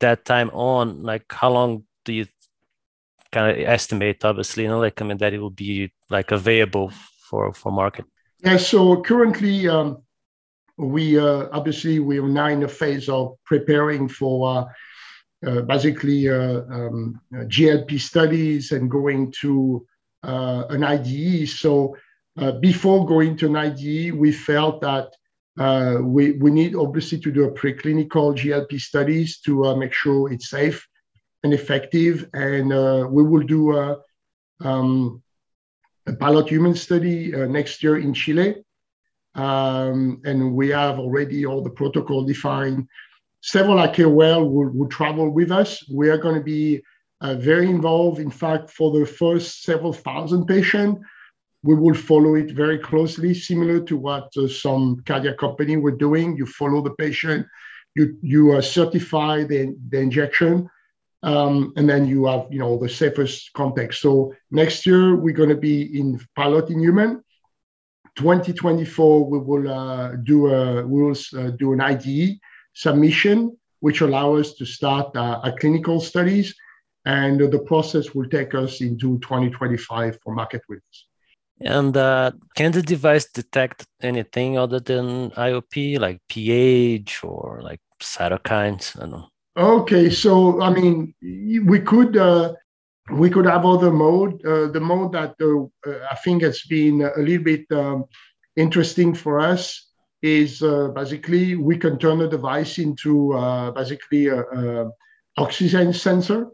that 0.00 0.24
time 0.24 0.50
on 0.50 1.02
like 1.02 1.24
how 1.30 1.50
long 1.50 1.84
do 2.04 2.12
you 2.12 2.26
kind 3.30 3.50
of 3.50 3.64
estimate 3.64 4.24
obviously 4.24 4.64
you 4.64 4.68
know 4.68 4.80
like 4.80 5.00
i 5.00 5.04
mean 5.04 5.16
that 5.16 5.32
it 5.32 5.38
will 5.38 5.48
be 5.48 5.90
like 6.10 6.32
available 6.32 6.92
for 7.30 7.52
for 7.52 7.72
market? 7.72 8.04
Yeah 8.44 8.56
so 8.56 9.00
currently 9.02 9.68
um 9.68 10.02
we 10.76 11.18
uh, 11.18 11.48
obviously 11.52 11.98
we 12.00 12.18
are 12.18 12.28
now 12.28 12.46
in 12.46 12.60
the 12.60 12.68
phase 12.68 13.08
of 13.08 13.36
preparing 13.44 14.08
for 14.08 14.66
uh, 15.44 15.48
uh, 15.48 15.62
basically 15.62 16.28
uh, 16.28 16.62
um, 16.70 17.20
GLP 17.32 18.00
studies 18.00 18.72
and 18.72 18.90
going 18.90 19.32
to 19.40 19.84
uh, 19.86 19.91
an 20.22 20.84
IDE. 20.84 21.48
So 21.48 21.96
before 22.60 23.06
going 23.06 23.36
to 23.38 23.46
an 23.46 23.56
IDE, 23.56 24.12
we 24.12 24.32
felt 24.32 24.80
that 24.80 25.12
we, 26.02 26.32
we 26.32 26.50
need 26.50 26.74
obviously 26.74 27.18
to 27.20 27.30
do 27.30 27.44
a 27.44 27.52
preclinical 27.52 28.36
GLP 28.36 28.80
studies 28.80 29.40
to 29.40 29.76
make 29.76 29.92
sure 29.92 30.32
it's 30.32 30.50
safe 30.50 30.86
and 31.42 31.52
effective. 31.52 32.28
And 32.32 32.68
we 33.12 33.22
will 33.22 33.46
do 33.46 33.76
a, 33.76 33.98
um, 34.60 35.22
a 36.06 36.14
pilot 36.14 36.48
human 36.48 36.74
study 36.74 37.32
next 37.48 37.82
year 37.82 37.98
in 37.98 38.14
Chile. 38.14 38.64
Um, 39.34 40.20
and 40.24 40.52
we 40.54 40.68
have 40.68 40.98
already 40.98 41.46
all 41.46 41.62
the 41.62 41.70
protocol 41.70 42.24
defined 42.24 42.86
several 43.42 43.76
IKOL 43.76 44.50
will, 44.50 44.70
will 44.70 44.88
travel 44.88 45.28
with 45.28 45.50
us. 45.50 45.88
We 45.90 46.08
are 46.08 46.18
going 46.18 46.36
to 46.36 46.42
be 46.42 46.78
uh, 46.78 46.80
very 47.22 47.68
involved. 47.68 48.18
In 48.18 48.30
fact, 48.30 48.70
for 48.70 48.90
the 48.98 49.06
first 49.06 49.62
several 49.62 49.92
thousand 49.92 50.46
patients, 50.46 51.00
we 51.62 51.74
will 51.74 51.94
follow 51.94 52.34
it 52.34 52.50
very 52.50 52.78
closely, 52.78 53.34
similar 53.34 53.80
to 53.80 53.96
what 53.96 54.28
uh, 54.36 54.48
some 54.48 55.02
cardiac 55.06 55.38
company 55.38 55.76
were 55.76 55.96
doing. 55.96 56.36
You 56.36 56.46
follow 56.46 56.82
the 56.82 56.94
patient, 56.94 57.46
you 57.94 58.16
you 58.20 58.52
uh, 58.52 58.60
certify 58.60 59.44
the, 59.44 59.76
the 59.90 59.98
injection, 60.00 60.68
um, 61.22 61.72
and 61.76 61.88
then 61.88 62.06
you 62.06 62.26
have 62.26 62.46
you 62.50 62.58
know 62.58 62.78
the 62.78 62.88
safest 62.88 63.52
context. 63.52 64.02
So 64.02 64.34
next 64.50 64.86
year 64.86 65.14
we're 65.14 65.36
going 65.36 65.50
to 65.50 65.62
be 65.70 65.98
in 65.98 66.20
pilot 66.34 66.70
in 66.70 66.80
human. 66.80 67.22
2024 68.16 69.24
we 69.24 69.38
will 69.38 69.70
uh, 69.70 70.16
do 70.24 70.48
a 70.48 70.86
we 70.86 71.02
will 71.02 71.16
uh, 71.36 71.50
do 71.50 71.72
an 71.72 71.80
IDE 71.80 72.38
submission, 72.74 73.56
which 73.80 74.00
allow 74.00 74.34
us 74.34 74.54
to 74.54 74.66
start 74.66 75.14
uh, 75.16 75.40
a 75.44 75.52
clinical 75.52 76.00
studies. 76.00 76.54
And 77.04 77.40
the 77.40 77.58
process 77.58 78.14
will 78.14 78.28
take 78.28 78.54
us 78.54 78.80
into 78.80 79.18
2025 79.18 80.18
for 80.22 80.34
market 80.34 80.62
release. 80.68 81.06
And 81.60 81.96
uh, 81.96 82.32
can 82.56 82.72
the 82.72 82.82
device 82.82 83.26
detect 83.26 83.86
anything 84.00 84.58
other 84.58 84.80
than 84.80 85.30
IOP, 85.32 85.98
like 85.98 86.20
pH 86.28 87.24
or 87.24 87.60
like 87.62 87.80
cytokines? 88.00 88.96
I 88.96 89.00
don't 89.00 89.10
know. 89.10 89.28
Okay, 89.56 90.08
so 90.10 90.62
I 90.62 90.70
mean, 90.70 91.14
we 91.20 91.80
could 91.80 92.16
uh, 92.16 92.54
we 93.10 93.28
could 93.30 93.46
have 93.46 93.66
other 93.66 93.90
mode. 93.90 94.44
Uh, 94.44 94.68
the 94.68 94.80
mode 94.80 95.12
that 95.12 95.34
uh, 95.40 95.92
I 96.10 96.16
think 96.16 96.42
has 96.42 96.62
been 96.62 97.02
a 97.02 97.20
little 97.20 97.44
bit 97.44 97.66
um, 97.70 98.04
interesting 98.56 99.14
for 99.14 99.40
us 99.40 99.88
is 100.22 100.62
uh, 100.62 100.88
basically 100.88 101.56
we 101.56 101.76
can 101.76 101.98
turn 101.98 102.18
the 102.18 102.28
device 102.28 102.78
into 102.78 103.34
uh, 103.34 103.72
basically 103.72 104.28
a, 104.28 104.40
a, 104.40 104.90
oxygen 105.36 105.92
sensor. 105.92 106.46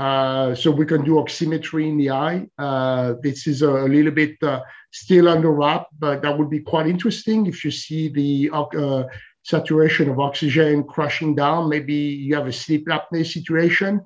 Uh, 0.00 0.54
so 0.54 0.70
we 0.70 0.86
can 0.86 1.04
do 1.04 1.16
oximetry 1.16 1.86
in 1.86 1.98
the 1.98 2.08
eye. 2.08 2.46
Uh, 2.56 3.12
this 3.22 3.46
is 3.46 3.60
a, 3.60 3.70
little 3.70 4.10
bit 4.10 4.34
uh, 4.42 4.62
still 4.92 5.28
under 5.28 5.52
wrap, 5.52 5.88
but 5.98 6.22
that 6.22 6.38
would 6.38 6.48
be 6.48 6.60
quite 6.60 6.86
interesting 6.86 7.44
if 7.44 7.62
you 7.66 7.70
see 7.70 8.08
the 8.08 8.48
uh, 8.54 9.04
saturation 9.42 10.08
of 10.08 10.18
oxygen 10.18 10.84
crashing 10.84 11.34
down. 11.34 11.68
Maybe 11.68 11.92
you 11.94 12.34
have 12.34 12.46
a 12.46 12.52
sleep 12.52 12.86
apnea 12.86 13.26
situation. 13.26 14.00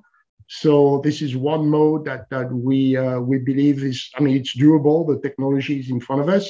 So 0.48 1.00
this 1.04 1.22
is 1.22 1.36
one 1.36 1.70
mode 1.70 2.04
that, 2.06 2.28
that 2.30 2.52
we 2.52 2.98
we 3.30 3.38
believe 3.50 3.84
is, 3.84 4.10
I 4.16 4.20
mean, 4.20 4.36
it's 4.36 4.56
doable. 4.56 5.06
The 5.06 5.20
technology 5.26 5.78
is 5.78 5.90
in 5.90 6.00
front 6.00 6.22
of 6.22 6.28
us. 6.28 6.46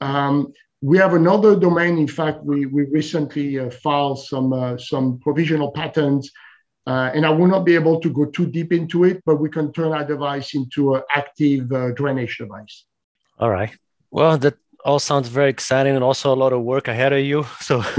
Um, 0.00 0.52
we 0.80 0.96
have 0.98 1.14
another 1.14 1.56
domain. 1.56 1.98
In 1.98 2.08
fact, 2.20 2.44
we, 2.44 2.66
we 2.66 2.84
recently 2.84 3.58
uh, 3.58 3.70
filed 3.70 4.20
some, 4.20 4.52
uh, 4.52 4.78
some 4.78 5.18
provisional 5.18 5.72
patents, 5.72 6.30
uh, 6.86 7.10
and 7.14 7.26
I 7.26 7.30
will 7.30 7.46
not 7.46 7.64
be 7.64 7.74
able 7.74 8.00
to 8.00 8.10
go 8.10 8.24
too 8.26 8.46
deep 8.46 8.72
into 8.72 9.04
it, 9.04 9.22
but 9.24 9.36
we 9.36 9.48
can 9.48 9.72
turn 9.72 9.92
our 9.92 10.04
device 10.04 10.54
into 10.54 10.94
an 10.94 11.02
active 11.14 11.70
uh, 11.72 11.90
drainage 11.92 12.38
device. 12.38 12.84
All 13.38 13.50
right. 13.50 13.70
Well, 14.10 14.38
that 14.38 14.54
all 14.84 14.98
sounds 14.98 15.28
very 15.28 15.50
exciting 15.50 15.94
and 15.94 16.02
also 16.02 16.32
a 16.32 16.36
lot 16.36 16.52
of 16.52 16.62
work 16.62 16.88
ahead 16.88 17.12
of 17.12 17.20
you. 17.20 17.46
So, 17.60 17.84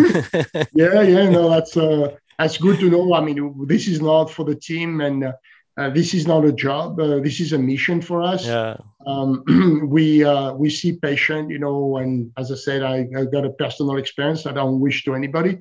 yeah, 0.74 1.02
yeah, 1.02 1.30
no, 1.30 1.50
that's, 1.56 1.78
uh, 1.78 2.16
that's 2.38 2.58
good 2.58 2.80
to 2.80 2.90
know. 2.90 3.14
I 3.14 3.22
mean, 3.22 3.68
this 3.68 3.88
is 3.88 4.02
not 4.02 4.32
for 4.32 4.46
the 4.46 4.56
team 4.56 5.00
and 5.02 5.24
uh, 5.26 5.34
uh, 5.78 5.90
this 5.90 6.14
is 6.14 6.28
not 6.28 6.44
a 6.44 6.52
job. 6.52 7.00
Uh, 7.00 7.20
this 7.20 7.40
is 7.40 7.54
a 7.54 7.58
mission 7.58 8.02
for 8.02 8.22
us. 8.22 8.46
Yeah. 8.46 8.78
Um, 9.08 9.88
we 9.90 10.24
uh, 10.24 10.54
we 10.54 10.70
see 10.70 10.94
patient, 10.94 11.50
you 11.50 11.60
know, 11.60 11.98
and 11.98 12.32
as 12.38 12.52
I 12.52 12.56
said, 12.56 12.84
I, 12.84 13.08
I 13.18 13.26
got 13.26 13.46
a 13.46 13.52
personal 13.52 13.98
experience. 13.98 14.46
I 14.46 14.52
don't 14.52 14.80
wish 14.80 15.04
to 15.06 15.16
anybody 15.16 15.60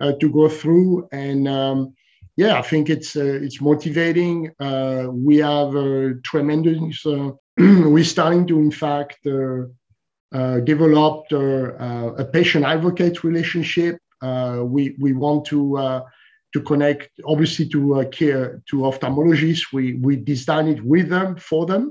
uh, 0.00 0.12
to 0.12 0.32
go 0.32 0.48
through, 0.48 1.08
and 1.12 1.46
um, 1.46 1.94
yeah, 2.40 2.58
I 2.58 2.62
think 2.62 2.88
it's 2.88 3.16
uh, 3.16 3.38
it's 3.46 3.60
motivating. 3.60 4.50
Uh, 4.58 5.08
we 5.10 5.36
have 5.38 5.74
a 5.74 6.14
tremendous. 6.30 7.04
we're 7.94 8.12
starting 8.16 8.46
to, 8.46 8.58
in 8.58 8.70
fact, 8.70 9.18
develop 10.72 11.16
a 11.32 12.24
patient 12.32 12.64
advocate 12.64 13.16
relationship. 13.24 13.98
we 14.74 14.82
we 15.04 15.12
want 15.12 15.44
to 15.52 15.58
to 16.54 16.60
connect 16.70 17.10
obviously 17.32 17.66
to 17.74 17.80
uh, 18.00 18.04
care 18.20 18.62
to 18.70 18.76
ophthalmologists. 18.88 19.66
We 19.76 19.84
we 20.06 20.12
design 20.16 20.66
it 20.74 20.80
with 20.92 21.08
them 21.10 21.36
for 21.36 21.66
them. 21.66 21.84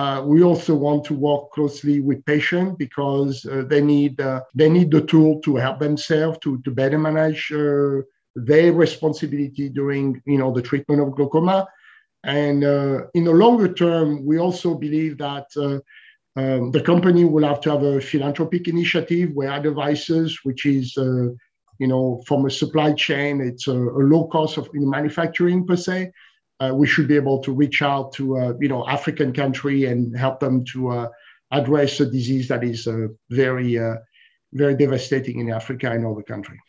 Uh, 0.00 0.18
we 0.32 0.42
also 0.42 0.72
want 0.86 1.02
to 1.04 1.14
work 1.14 1.50
closely 1.56 1.96
with 2.08 2.24
patients 2.24 2.74
because 2.84 3.34
uh, 3.46 3.62
they 3.70 3.82
need 3.94 4.20
uh, 4.20 4.40
they 4.60 4.68
need 4.68 4.90
the 4.90 5.04
tool 5.12 5.40
to 5.44 5.56
help 5.64 5.78
themselves 5.78 6.38
to 6.42 6.50
to 6.64 6.70
better 6.80 6.98
manage 6.98 7.42
uh, 7.52 8.02
their 8.34 8.72
responsibility 8.72 9.68
during 9.68 10.22
you 10.26 10.38
know 10.38 10.52
the 10.52 10.62
treatment 10.62 11.00
of 11.00 11.14
glaucoma. 11.14 11.66
And 12.22 12.64
uh, 12.64 13.06
in 13.14 13.24
the 13.24 13.32
longer 13.32 13.72
term, 13.72 14.24
we 14.24 14.38
also 14.38 14.74
believe 14.74 15.18
that. 15.18 15.46
Um, 16.36 16.70
the 16.70 16.80
company 16.80 17.24
will 17.24 17.44
have 17.44 17.60
to 17.62 17.70
have 17.70 17.82
a 17.82 18.00
philanthropic 18.00 18.68
initiative 18.68 19.30
where 19.34 19.60
devices, 19.60 20.38
which 20.44 20.64
is 20.64 20.96
you 21.80 21.86
know, 21.86 22.22
from 22.26 22.44
a 22.44 22.50
supply 22.50 22.92
chain, 22.92 23.40
it's 23.40 23.66
a, 23.66 23.72
a 23.72 24.02
low 24.12 24.26
cost 24.26 24.58
of 24.58 24.68
manufacturing 24.74 25.66
per 25.66 25.76
se. 25.76 26.12
Uh, 26.60 26.72
we 26.74 26.86
should 26.86 27.08
be 27.08 27.16
able 27.16 27.38
to 27.38 27.52
reach 27.52 27.80
out 27.80 28.12
to, 28.12 28.36
uh, 28.36 28.52
you 28.60 28.68
know, 28.68 28.86
African 28.86 29.32
country 29.32 29.86
and 29.86 30.14
help 30.14 30.40
them 30.40 30.62
to 30.66 30.88
uh, 30.90 31.08
address 31.50 31.98
a 32.00 32.04
disease 32.04 32.48
that 32.48 32.62
is 32.62 32.86
uh, 32.86 33.06
very, 33.30 33.78
uh, 33.78 33.96
very 34.52 34.74
devastating 34.74 35.40
in 35.40 35.50
Africa 35.50 35.90
and 35.90 36.06
other 36.06 36.22
country. 36.22 36.60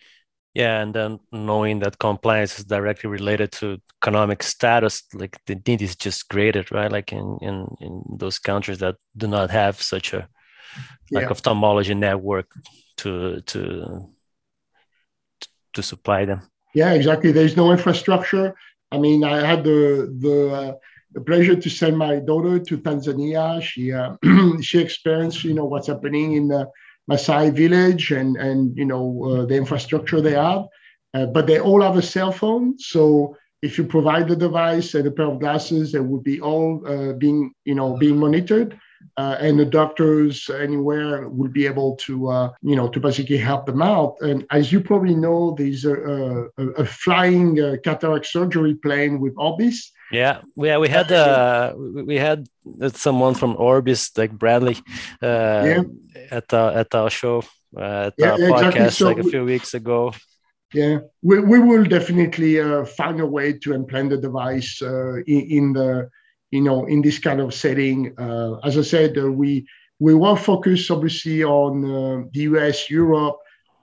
Yeah, 0.54 0.82
and 0.82 0.94
then 0.94 1.20
knowing 1.32 1.80
that 1.80 1.98
compliance 1.98 2.60
is 2.60 2.66
directly 2.66 3.10
related 3.10 3.54
to 3.54 3.80
economic 4.02 4.44
status, 4.44 5.04
like 5.14 5.38
the 5.46 5.56
need 5.66 5.82
is 5.82 5.96
just 5.96 6.28
greater, 6.28 6.66
right? 6.72 6.92
Like 6.92 7.14
in 7.14 7.38
in, 7.42 7.68
in 7.80 8.04
those 8.18 8.38
countries 8.38 8.80
that 8.80 8.96
do 9.16 9.28
not 9.28 9.50
have 9.50 9.82
such 9.82 10.14
a 10.14 10.28
like 11.12 11.24
yeah. 11.24 11.30
ophthalmology 11.30 11.94
network 11.94 12.52
to 12.98 13.42
to 13.42 14.10
to 15.74 15.84
supply 15.84 16.26
them. 16.26 16.42
Yeah, 16.74 16.94
exactly. 16.94 17.32
There's 17.32 17.58
no 17.58 17.72
infrastructure. 17.72 18.56
I 18.92 18.98
mean, 18.98 19.24
I 19.24 19.46
had 19.46 19.64
the 19.64 20.14
the, 20.20 20.50
uh, 20.54 20.74
the 21.14 21.22
pleasure 21.22 21.56
to 21.56 21.70
send 21.70 21.98
my 21.98 22.20
daughter 22.20 22.60
to 22.60 22.78
Tanzania. 22.78 23.62
She 23.62 23.92
uh, 23.94 24.16
she 24.62 24.80
experienced, 24.80 25.44
you 25.44 25.54
know, 25.54 25.66
what's 25.66 25.88
happening 25.88 26.34
in 26.34 26.48
the 26.48 26.70
Maasai 27.12 27.54
village 27.54 28.12
and 28.12 28.38
and 28.38 28.78
you 28.78 28.86
know 28.86 29.06
uh, 29.24 29.46
the 29.46 29.56
infrastructure 29.56 30.22
they 30.22 30.34
have, 30.34 30.66
uh, 31.14 31.26
but 31.26 31.48
they 31.48 31.60
all 31.60 31.82
have 31.82 31.98
a 31.98 32.02
cell 32.02 32.32
phone. 32.32 32.80
So 32.80 33.36
if 33.62 33.78
you 33.78 33.84
provide 33.84 34.28
the 34.28 34.36
device 34.36 34.96
and 34.96 35.08
a 35.08 35.12
pair 35.12 35.28
of 35.28 35.40
glasses, 35.40 35.92
they 35.92 36.00
would 36.00 36.24
be 36.24 36.42
all 36.42 36.82
uh, 36.88 37.14
being 37.14 37.54
you 37.66 37.76
know 37.76 37.98
being 37.98 38.18
monitored 38.18 38.80
uh, 39.18 39.38
and 39.40 39.60
the 39.60 39.66
doctors 39.66 40.50
anywhere 40.50 41.28
will 41.28 41.50
be 41.50 41.66
able 41.66 41.96
to, 41.98 42.30
uh, 42.30 42.52
you 42.62 42.76
know, 42.76 42.88
to 42.88 43.00
basically 43.00 43.38
help 43.38 43.66
them 43.66 43.82
out. 43.82 44.16
And 44.22 44.46
as 44.52 44.72
you 44.72 44.82
probably 44.82 45.16
know, 45.16 45.56
there's 45.58 45.86
a, 45.86 46.50
a, 46.58 46.64
a 46.78 46.86
flying 46.86 47.60
uh, 47.62 47.76
cataract 47.84 48.26
surgery 48.26 48.76
plane 48.76 49.20
with 49.20 49.34
Orbis. 49.38 49.92
Yeah, 50.12 50.42
yeah, 50.56 50.78
we 50.78 50.90
had 50.90 51.12
uh, 51.12 51.74
we 51.78 52.18
had 52.18 52.48
someone 52.94 53.34
from 53.34 53.56
Orbis, 53.58 54.12
like 54.18 54.32
Bradley, 54.32 54.78
uh, 55.22 55.64
yeah. 55.66 55.82
at 56.32 56.54
our, 56.54 56.72
at 56.72 56.94
our 56.94 57.10
show, 57.10 57.44
uh, 57.78 58.10
at 58.10 58.14
yeah, 58.18 58.32
our 58.32 58.38
podcast, 58.38 58.66
exactly. 58.66 58.90
so 58.92 59.06
like 59.06 59.18
a 59.20 59.24
few 59.24 59.46
weeks 59.46 59.74
ago. 59.74 60.14
Yeah, 60.74 61.00
we, 61.22 61.40
we 61.40 61.60
will 61.60 61.84
definitely 61.84 62.60
uh, 62.60 62.86
find 62.86 63.20
a 63.20 63.26
way 63.26 63.54
to 63.60 63.74
implant 63.74 64.10
the 64.12 64.18
device 64.18 64.82
uh, 64.82 65.16
in, 65.28 65.42
in 65.50 65.74
the 65.74 66.10
you 66.52 66.62
know, 66.62 66.86
in 66.86 67.02
this 67.02 67.18
kind 67.18 67.40
of 67.40 67.54
setting. 67.54 68.14
Uh, 68.20 68.58
as 68.64 68.78
I 68.78 68.82
said, 68.82 69.18
uh, 69.18 69.32
we 69.32 69.66
we 70.00 70.14
were 70.14 70.36
focused 70.36 70.92
obviously 70.92 71.44
on 71.44 71.86
uh, 71.86 72.28
the 72.34 72.42
US, 72.42 72.90
Europe, 72.90 73.38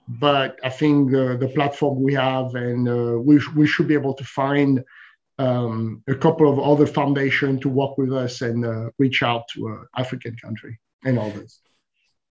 but 0.07 0.59
I 0.63 0.69
think 0.69 1.11
the, 1.11 1.37
the 1.39 1.47
platform 1.47 2.03
we 2.03 2.13
have 2.13 2.55
and 2.55 2.87
uh, 2.87 3.19
we, 3.19 3.39
we 3.55 3.65
should 3.65 3.87
be 3.87 3.93
able 3.93 4.13
to 4.15 4.23
find 4.23 4.83
um, 5.39 6.03
a 6.07 6.15
couple 6.15 6.51
of 6.51 6.59
other 6.59 6.85
foundations 6.85 7.61
to 7.61 7.69
work 7.69 7.97
with 7.97 8.13
us 8.13 8.41
and 8.41 8.65
uh, 8.65 8.89
reach 8.99 9.23
out 9.23 9.47
to 9.53 9.67
an 9.67 9.85
African 9.97 10.35
country 10.35 10.79
and 11.03 11.17
others. 11.17 11.59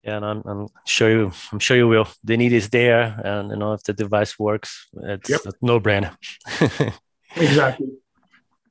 Yeah, 0.03 0.17
and 0.17 0.25
I'm, 0.25 0.43
I'm 0.47 0.69
sure 0.87 1.11
you 1.11 1.33
I'm 1.53 1.61
sure 1.61 1.77
you 1.77 1.87
will. 1.87 2.09
The 2.25 2.37
need 2.37 2.53
is 2.53 2.71
there, 2.71 3.21
and 3.25 3.51
you 3.51 3.57
know 3.57 3.75
if 3.75 3.85
the 3.85 3.93
device 3.93 4.37
works, 4.39 4.89
it's 4.95 5.31
yep. 5.31 5.41
no 5.61 5.79
brainer. 5.79 6.17
exactly. 7.37 7.89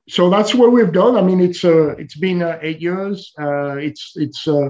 So 0.10 0.30
that's 0.30 0.54
what 0.54 0.74
we've 0.74 0.92
done. 0.92 1.16
I 1.16 1.22
mean, 1.22 1.40
it's 1.40 1.64
uh, 1.64 1.96
it's 1.98 2.18
been 2.18 2.42
uh, 2.42 2.60
eight 2.62 2.82
years. 2.82 3.32
Uh, 3.40 3.78
it's 3.78 4.14
it's 4.16 4.46
uh, 4.46 4.68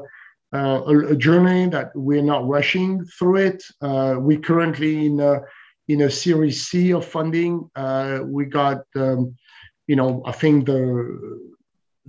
uh, 0.54 0.82
a, 0.86 1.14
a, 1.14 1.16
journey 1.16 1.68
that 1.70 1.90
we're 1.96 2.22
not 2.22 2.48
rushing 2.48 3.04
through 3.06 3.38
it. 3.38 3.64
Uh, 3.82 4.18
we're 4.20 4.40
currently 4.40 5.06
in 5.06 5.20
a, 5.20 5.42
in 5.88 6.02
a 6.02 6.12
Series 6.12 6.68
C 6.68 6.92
of 6.92 7.06
funding. 7.06 7.70
we 8.26 8.46
got, 8.46 8.84
um, 8.98 9.34
you 9.92 9.98
know, 10.00 10.12
I 10.32 10.34
think 10.42 10.56
the 10.72 10.82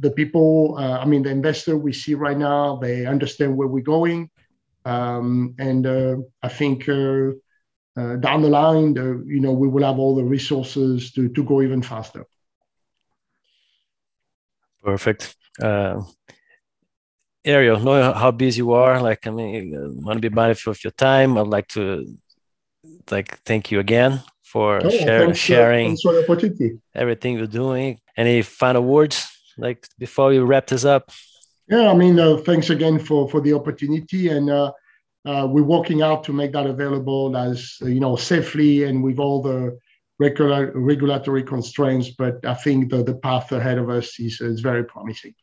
the 0.04 0.12
people, 0.20 0.76
I 1.04 1.04
mean, 1.10 1.22
the 1.26 1.34
investor 1.38 1.74
we 1.76 1.92
see 2.02 2.14
right 2.26 2.38
now, 2.52 2.62
they 2.84 2.96
understand 3.14 3.50
where 3.56 3.70
we're 3.74 3.90
going, 3.98 4.20
um, 4.94 5.54
and 5.68 5.82
I 6.48 6.48
think. 6.58 6.76
Uh, 7.94 8.16
down 8.26 8.40
the 8.40 8.48
line, 8.48 8.96
uh, 8.96 9.18
you 9.34 9.40
know, 9.44 9.52
we 9.62 9.68
will 9.68 9.84
have 9.84 9.98
all 9.98 10.14
the 10.16 10.24
resources 10.36 11.12
to, 11.12 11.28
to 11.36 11.42
go 11.44 11.60
even 11.60 11.82
faster. 11.82 12.24
Perfect. 14.82 15.36
Uh, 15.60 16.00
Ariel, 17.44 17.80
know 17.80 18.14
how 18.14 18.30
busy 18.30 18.58
you 18.64 18.72
are. 18.72 18.96
Like, 19.08 19.26
I 19.26 19.30
mean, 19.30 19.76
I 19.76 19.80
want 20.06 20.16
to 20.16 20.30
be 20.30 20.34
mindful 20.34 20.70
of 20.70 20.82
your 20.82 20.96
time. 21.10 21.36
I'd 21.36 21.54
like 21.56 21.68
to, 21.76 21.84
like, 23.10 23.28
thank 23.48 23.70
you 23.70 23.78
again 23.78 24.22
for 24.52 24.84
oh, 24.84 24.90
share, 24.90 25.20
thanks, 25.20 25.38
sharing 25.38 25.96
uh, 26.04 26.20
opportunity. 26.20 26.78
everything 26.94 27.38
you're 27.38 27.46
doing. 27.64 27.98
Any 28.16 28.42
final 28.42 28.82
words, 28.82 29.26
like, 29.56 29.86
before 29.98 30.28
we 30.28 30.38
wrap 30.38 30.66
this 30.66 30.84
up? 30.84 31.10
Yeah, 31.68 31.90
I 31.90 31.94
mean, 31.94 32.18
uh, 32.18 32.36
thanks 32.48 32.68
again 32.70 32.98
for 32.98 33.28
for 33.30 33.40
the 33.40 33.54
opportunity, 33.54 34.28
and 34.28 34.50
uh, 34.50 34.72
uh, 35.24 35.46
we're 35.50 35.70
working 35.78 36.02
out 36.02 36.24
to 36.24 36.32
make 36.32 36.52
that 36.52 36.66
available 36.66 37.36
as 37.36 37.78
you 37.80 38.00
know 38.00 38.16
safely 38.16 38.84
and 38.84 39.02
with 39.02 39.18
all 39.18 39.40
the 39.40 39.78
regular, 40.22 40.72
regulatory 40.74 41.42
constraints, 41.42 42.10
but 42.10 42.44
I 42.44 42.54
think 42.54 42.90
the, 42.90 43.02
the 43.02 43.14
path 43.14 43.50
ahead 43.52 43.78
of 43.78 43.88
us 43.90 44.20
is, 44.20 44.40
is 44.40 44.60
very 44.60 44.84
promising. 44.84 45.34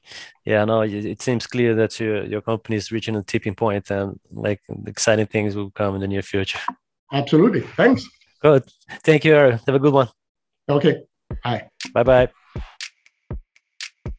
Yeah, 0.45 0.63
no, 0.65 0.81
it, 0.81 1.05
it 1.05 1.21
seems 1.21 1.47
clear 1.47 1.75
that 1.75 1.99
your, 1.99 2.23
your 2.25 2.41
company 2.41 2.77
is 2.77 2.91
reaching 2.91 3.15
a 3.15 3.23
tipping 3.23 3.55
point 3.55 3.89
and 3.91 4.19
like 4.31 4.61
exciting 4.85 5.27
things 5.27 5.55
will 5.55 5.71
come 5.71 5.95
in 5.95 6.01
the 6.01 6.07
near 6.07 6.21
future. 6.21 6.59
Absolutely. 7.11 7.61
Thanks. 7.61 8.07
Good. 8.41 8.63
Thank 9.03 9.25
you. 9.25 9.33
Have 9.33 9.67
a 9.67 9.79
good 9.79 9.93
one. 9.93 10.07
Okay. 10.69 11.03
Bye. 11.43 11.69
Bye 11.93 12.03
bye. 12.03 12.29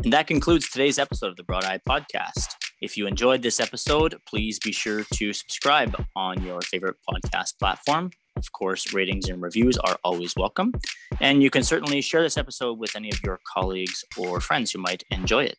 And 0.05 0.13
that 0.13 0.27
concludes 0.27 0.69
today's 0.71 0.99
episode 0.99 1.29
of 1.29 1.37
the 1.37 1.43
Broad 1.43 1.65
Eye 1.65 1.81
Podcast. 1.89 2.55
If 2.81 2.97
you 2.97 3.07
enjoyed 3.07 3.43
this 3.43 3.61
episode, 3.61 4.17
please 4.27 4.59
be 4.59 4.73
sure 4.73 5.05
to 5.13 5.33
subscribe 5.33 5.95
on 6.17 6.43
your 6.43 6.61
favorite 6.63 6.97
podcast 7.09 7.59
platform. 7.59 8.11
Of 8.37 8.53
course, 8.53 8.95
ratings 8.95 9.29
and 9.29 9.43
reviews 9.43 9.77
are 9.77 9.99
always 10.03 10.35
welcome. 10.37 10.73
And 11.21 11.43
you 11.43 11.51
can 11.51 11.63
certainly 11.63 12.01
share 12.01 12.23
this 12.23 12.39
episode 12.39 12.79
with 12.79 12.97
any 12.97 13.11
of 13.11 13.23
your 13.23 13.39
colleagues 13.53 14.05
or 14.17 14.41
friends 14.41 14.71
who 14.71 14.79
might 14.79 15.03
enjoy 15.11 15.45
it. 15.45 15.59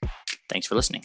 Thanks 0.49 0.65
for 0.65 0.75
listening. 0.75 1.03